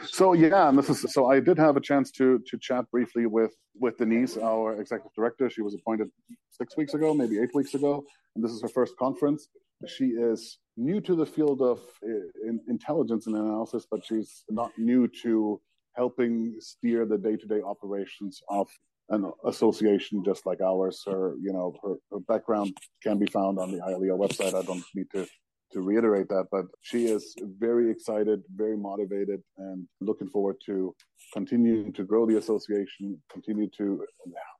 So 0.05 0.33
yeah, 0.33 0.69
and 0.69 0.77
this 0.77 0.89
is 0.89 1.13
so 1.13 1.27
I 1.27 1.39
did 1.39 1.57
have 1.57 1.77
a 1.77 1.81
chance 1.81 2.11
to 2.11 2.39
to 2.47 2.57
chat 2.57 2.89
briefly 2.91 3.25
with 3.25 3.55
with 3.79 3.97
Denise, 3.97 4.37
our 4.37 4.79
executive 4.79 5.13
director. 5.15 5.49
She 5.49 5.61
was 5.61 5.73
appointed 5.73 6.09
six 6.51 6.77
weeks 6.77 6.93
ago, 6.93 7.13
maybe 7.13 7.39
eight 7.39 7.53
weeks 7.53 7.73
ago, 7.73 8.03
and 8.35 8.43
this 8.43 8.51
is 8.51 8.61
her 8.61 8.67
first 8.67 8.97
conference. 8.97 9.47
She 9.87 10.05
is 10.05 10.59
new 10.77 11.01
to 11.01 11.15
the 11.15 11.25
field 11.25 11.61
of 11.61 11.79
uh, 12.03 12.53
intelligence 12.67 13.27
and 13.27 13.35
analysis, 13.35 13.85
but 13.89 14.05
she's 14.05 14.43
not 14.49 14.71
new 14.77 15.07
to 15.23 15.61
helping 15.95 16.55
steer 16.59 17.05
the 17.05 17.17
day-to-day 17.17 17.61
operations 17.61 18.41
of 18.49 18.67
an 19.09 19.31
association 19.45 20.23
just 20.23 20.45
like 20.45 20.61
ours. 20.61 21.03
Her, 21.05 21.35
you 21.41 21.53
know, 21.53 21.75
her, 21.83 21.95
her 22.11 22.19
background 22.19 22.75
can 23.03 23.19
be 23.19 23.27
found 23.27 23.59
on 23.59 23.71
the 23.71 23.79
IALEIA 23.79 24.17
website. 24.17 24.55
I 24.55 24.63
don't 24.63 24.83
need 24.95 25.07
to 25.13 25.27
to 25.73 25.81
reiterate 25.81 26.29
that, 26.29 26.45
but 26.51 26.65
she 26.81 27.05
is 27.05 27.35
very 27.59 27.89
excited, 27.89 28.43
very 28.55 28.77
motivated, 28.77 29.41
and 29.57 29.87
looking 30.01 30.29
forward 30.29 30.55
to 30.63 30.95
continuing 31.33 31.91
to 31.91 32.03
grow 32.03 32.27
the 32.27 32.37
association, 32.37 33.19
continue 33.31 33.67
to 33.75 34.05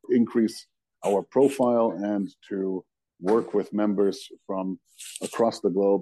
increase 0.10 0.66
our 1.06 1.22
profile, 1.22 1.92
and 1.92 2.30
to 2.50 2.84
work 3.24 3.54
with 3.54 3.74
members 3.74 4.28
from 4.46 4.80
across 5.22 5.62
the 5.62 5.70
globe, 5.70 6.02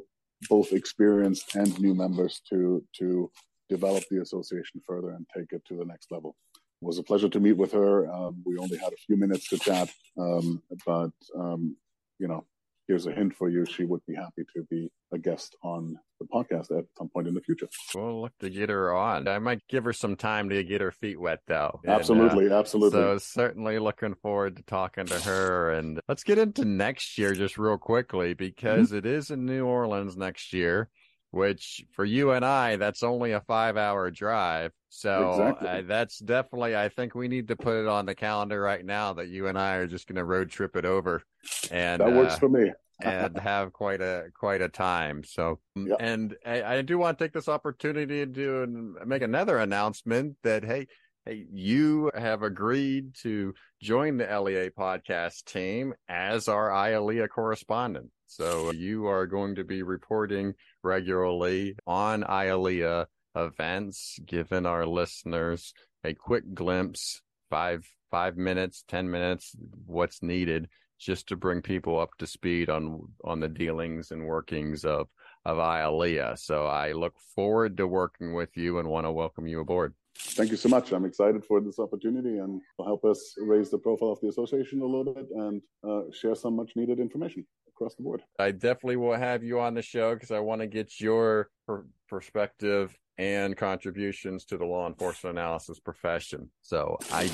both 0.50 0.74
experienced 0.74 1.56
and 1.56 1.80
new 1.80 1.94
members, 1.94 2.42
to 2.50 2.84
to 3.00 3.32
develop 3.70 4.04
the 4.12 4.22
association 4.22 4.82
further 4.86 5.12
and 5.12 5.26
take 5.36 5.52
it 5.52 5.64
to 5.66 5.78
the 5.78 5.86
next 5.86 6.12
level. 6.12 6.36
It 6.82 6.86
was 6.86 6.98
a 6.98 7.04
pleasure 7.04 7.30
to 7.30 7.40
meet 7.40 7.58
with 7.58 7.72
her. 7.74 8.12
Um, 8.12 8.42
we 8.46 8.58
only 8.58 8.78
had 8.78 8.92
a 8.92 9.04
few 9.06 9.16
minutes 9.16 9.48
to 9.50 9.58
chat, 9.58 9.90
um, 10.18 10.62
but 10.86 11.14
um, 11.38 11.78
you 12.20 12.28
know, 12.28 12.44
here's 12.92 13.08
a 13.08 13.14
hint 13.14 13.34
for 13.34 13.48
you. 13.48 13.66
She 13.66 13.86
would 13.86 14.02
be 14.06 14.14
happy 14.14 14.44
to 14.54 14.64
be 14.70 14.92
a 15.14 15.18
guest 15.18 15.56
on 15.64 15.96
the 16.20 16.26
podcast 16.26 16.78
at 16.78 16.84
some 16.98 17.08
point 17.08 17.26
in 17.26 17.34
the 17.34 17.40
future. 17.40 17.70
We'll 17.96 18.24
look 18.24 18.34
to 18.40 18.50
get 18.50 18.70
her 18.70 18.94
on. 18.94 19.30
I 19.30 19.40
might 19.40 19.62
give 19.70 19.86
her 19.86 19.94
some 19.94 20.18
time 20.18 20.50
to 20.50 20.62
get 20.66 20.82
her 20.82 20.92
feet 20.92 21.18
wet, 21.18 21.40
though. 21.48 21.80
Absolutely, 21.88 22.46
and, 22.46 22.54
uh, 22.54 22.60
absolutely. 22.60 23.00
So 23.00 23.18
certainly 23.18 23.80
looking 23.80 24.16
forward 24.16 24.58
to 24.58 24.64
talking 24.64 25.06
to 25.06 25.20
her. 25.22 25.72
And 25.72 26.02
let's 26.10 26.26
get 26.26 26.38
into 26.38 26.66
next 26.66 27.18
year 27.18 27.34
just 27.34 27.58
real 27.58 27.78
quickly 27.78 28.34
because 28.34 28.90
mm-hmm. 28.90 28.98
it 28.98 29.06
is 29.06 29.32
in 29.32 29.46
New 29.46 29.66
Orleans 29.66 30.18
next 30.18 30.52
year. 30.52 30.90
Which 31.32 31.86
for 31.94 32.04
you 32.04 32.32
and 32.32 32.44
I, 32.44 32.76
that's 32.76 33.04
only 33.04 33.32
a 33.32 33.42
five 33.42 33.78
hour 33.78 34.12
drive. 34.12 34.74
So 34.90 35.32
exactly. 35.32 35.68
uh, 35.68 35.82
that's 35.88 36.20
definitely, 36.20 36.76
I 36.76 36.90
think 36.90 37.16
we 37.16 37.30
need 37.30 37.48
to 37.48 37.56
put 37.56 37.78
it 37.78 37.88
on 37.88 38.06
the 38.06 38.14
calendar 38.14 38.60
right 38.60 38.84
now 38.84 39.14
that 39.14 39.30
you 39.30 39.48
and 39.48 39.58
I 39.58 39.76
are 39.76 39.88
just 39.88 40.08
going 40.08 40.18
to 40.18 40.26
road 40.26 40.50
trip 40.50 40.76
it 40.76 40.84
over. 40.84 41.24
And 41.72 42.02
that 42.02 42.12
works 42.12 42.34
uh, 42.34 42.40
for 42.40 42.50
me 42.50 42.72
and 43.02 43.38
have 43.38 43.74
quite 43.74 44.02
a 44.02 44.26
quite 44.34 44.62
a 44.62 44.70
time. 44.70 45.24
So, 45.24 45.60
yep. 45.76 45.98
and 46.00 46.36
I, 46.46 46.64
I, 46.64 46.82
do 46.82 46.98
want 46.98 47.18
to 47.18 47.24
take 47.24 47.34
this 47.34 47.48
opportunity 47.48 48.26
to 48.26 48.98
make 49.06 49.22
another 49.22 49.58
announcement 49.58 50.36
that 50.44 50.64
hey, 50.64 50.88
hey, 51.26 51.46
you 51.52 52.12
have 52.16 52.44
agreed 52.44 53.16
to 53.22 53.54
join 53.82 54.18
the 54.18 54.26
LEA 54.26 54.70
podcast 54.70 55.46
team 55.46 55.94
as 56.10 56.48
our 56.48 56.70
IALEIA 56.70 57.30
correspondent. 57.30 58.10
So 58.32 58.70
uh, 58.70 58.72
you 58.72 59.08
are 59.08 59.28
going 59.28 59.56
to 59.56 59.66
be 59.66 59.84
reporting 59.84 60.54
regularly 60.84 61.76
on 61.86 62.24
IALEIA 62.24 63.08
events, 63.36 64.20
giving 64.26 64.66
our 64.66 64.86
listeners 64.86 65.74
a 66.06 66.14
quick 66.14 66.46
glimpse, 66.54 67.22
five 67.50 67.86
five 68.10 68.38
minutes, 68.38 68.86
ten 68.88 69.12
minutes, 69.12 69.54
what's 69.86 70.24
needed 70.24 70.70
just 70.98 71.28
to 71.28 71.36
bring 71.36 71.62
people 71.62 72.00
up 72.00 72.12
to 72.20 72.26
speed 72.26 72.70
on 72.70 73.02
on 73.26 73.42
the 73.42 73.50
dealings 73.50 74.12
and 74.12 74.26
workings 74.26 74.86
of 74.86 75.10
of 75.44 75.58
IALEIA. 75.58 76.40
So 76.40 76.66
I 76.66 76.94
look 76.94 77.16
forward 77.36 77.76
to 77.78 77.86
working 77.86 78.34
with 78.34 78.56
you 78.56 78.80
and 78.80 78.88
want 78.88 79.06
to 79.08 79.12
welcome 79.12 79.46
you 79.46 79.60
aboard. 79.60 79.94
Thank 80.18 80.52
you 80.52 80.58
so 80.58 80.70
much. 80.70 80.92
I'm 80.92 81.06
excited 81.06 81.44
for 81.44 81.60
this 81.60 81.78
opportunity 81.78 82.38
and 82.38 82.62
will 82.78 82.86
help 82.86 83.04
us 83.04 83.34
raise 83.38 83.70
the 83.70 83.78
profile 83.78 84.12
of 84.12 84.22
the 84.22 84.30
association 84.30 84.82
a 84.82 84.86
little 84.86 85.14
bit 85.14 85.28
and 85.30 85.62
uh, 85.88 86.02
share 86.14 86.36
some 86.36 86.56
much 86.56 86.72
needed 86.76 87.00
information 87.00 87.46
across 87.68 87.96
the 87.96 88.04
board. 88.04 88.22
I 88.40 88.52
definitely 88.52 88.96
will 88.96 89.16
have 89.16 89.44
you 89.44 89.60
on 89.60 89.74
the 89.74 89.82
show 89.82 90.14
because 90.14 90.32
I 90.32 90.40
want 90.40 90.62
to 90.62 90.68
get 90.68 91.00
your 91.00 91.50
per- 91.68 91.86
perspective 92.08 92.98
and 93.18 93.58
contributions 93.58 94.46
to 94.46 94.58
the 94.58 94.66
law 94.66 94.88
enforcement 94.88 95.38
analysis 95.38 95.80
profession. 95.80 96.50
So 96.62 96.98
I 97.12 97.30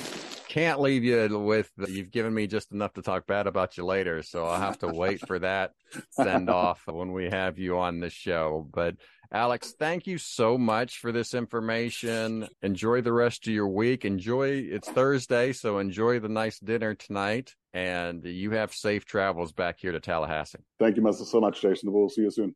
can't 0.48 0.80
leave 0.80 1.04
you 1.04 1.40
with 1.40 1.70
you've 1.88 2.12
given 2.12 2.34
me 2.34 2.48
just 2.48 2.72
enough 2.72 2.94
to 2.94 3.02
talk 3.02 3.28
bad 3.28 3.48
about 3.48 3.78
you 3.78 3.86
later. 3.86 4.24
So 4.24 4.46
I'll 4.46 4.60
have 4.60 4.80
to 4.80 4.88
wait 4.88 5.26
for 5.28 5.40
that 5.40 5.72
send 6.10 6.50
off 6.50 6.82
when 6.88 7.12
we 7.12 7.30
have 7.30 7.60
you 7.60 7.78
on 7.78 8.00
the 8.00 8.10
show. 8.10 8.68
But 8.74 8.96
Alex, 9.32 9.74
thank 9.78 10.08
you 10.08 10.18
so 10.18 10.58
much 10.58 11.00
for 11.00 11.12
this 11.12 11.34
information. 11.34 12.48
Enjoy 12.62 13.02
the 13.02 13.12
rest 13.12 13.46
of 13.48 13.54
your 13.54 13.68
week. 13.68 14.06
Enjoy 14.06 14.50
it's 14.50 14.90
Thursday, 14.90 15.52
so 15.52 15.80
enjoy 15.80 16.20
the 16.20 16.30
nice 16.30 16.60
dinner 16.60 16.96
tonight. 16.96 17.54
And 17.74 18.26
you 18.26 18.52
have 18.52 18.74
safe 18.74 19.06
travels 19.06 19.52
back 19.52 19.80
here 19.80 19.92
to 19.92 20.00
Tallahassee. 20.00 20.60
Thank 20.80 20.96
you 20.96 21.04
Mr. 21.04 21.26
so 21.26 21.42
much, 21.42 21.62
Jason. 21.62 21.92
We'll 21.92 22.10
see 22.10 22.22
you 22.22 22.32
soon. 22.32 22.56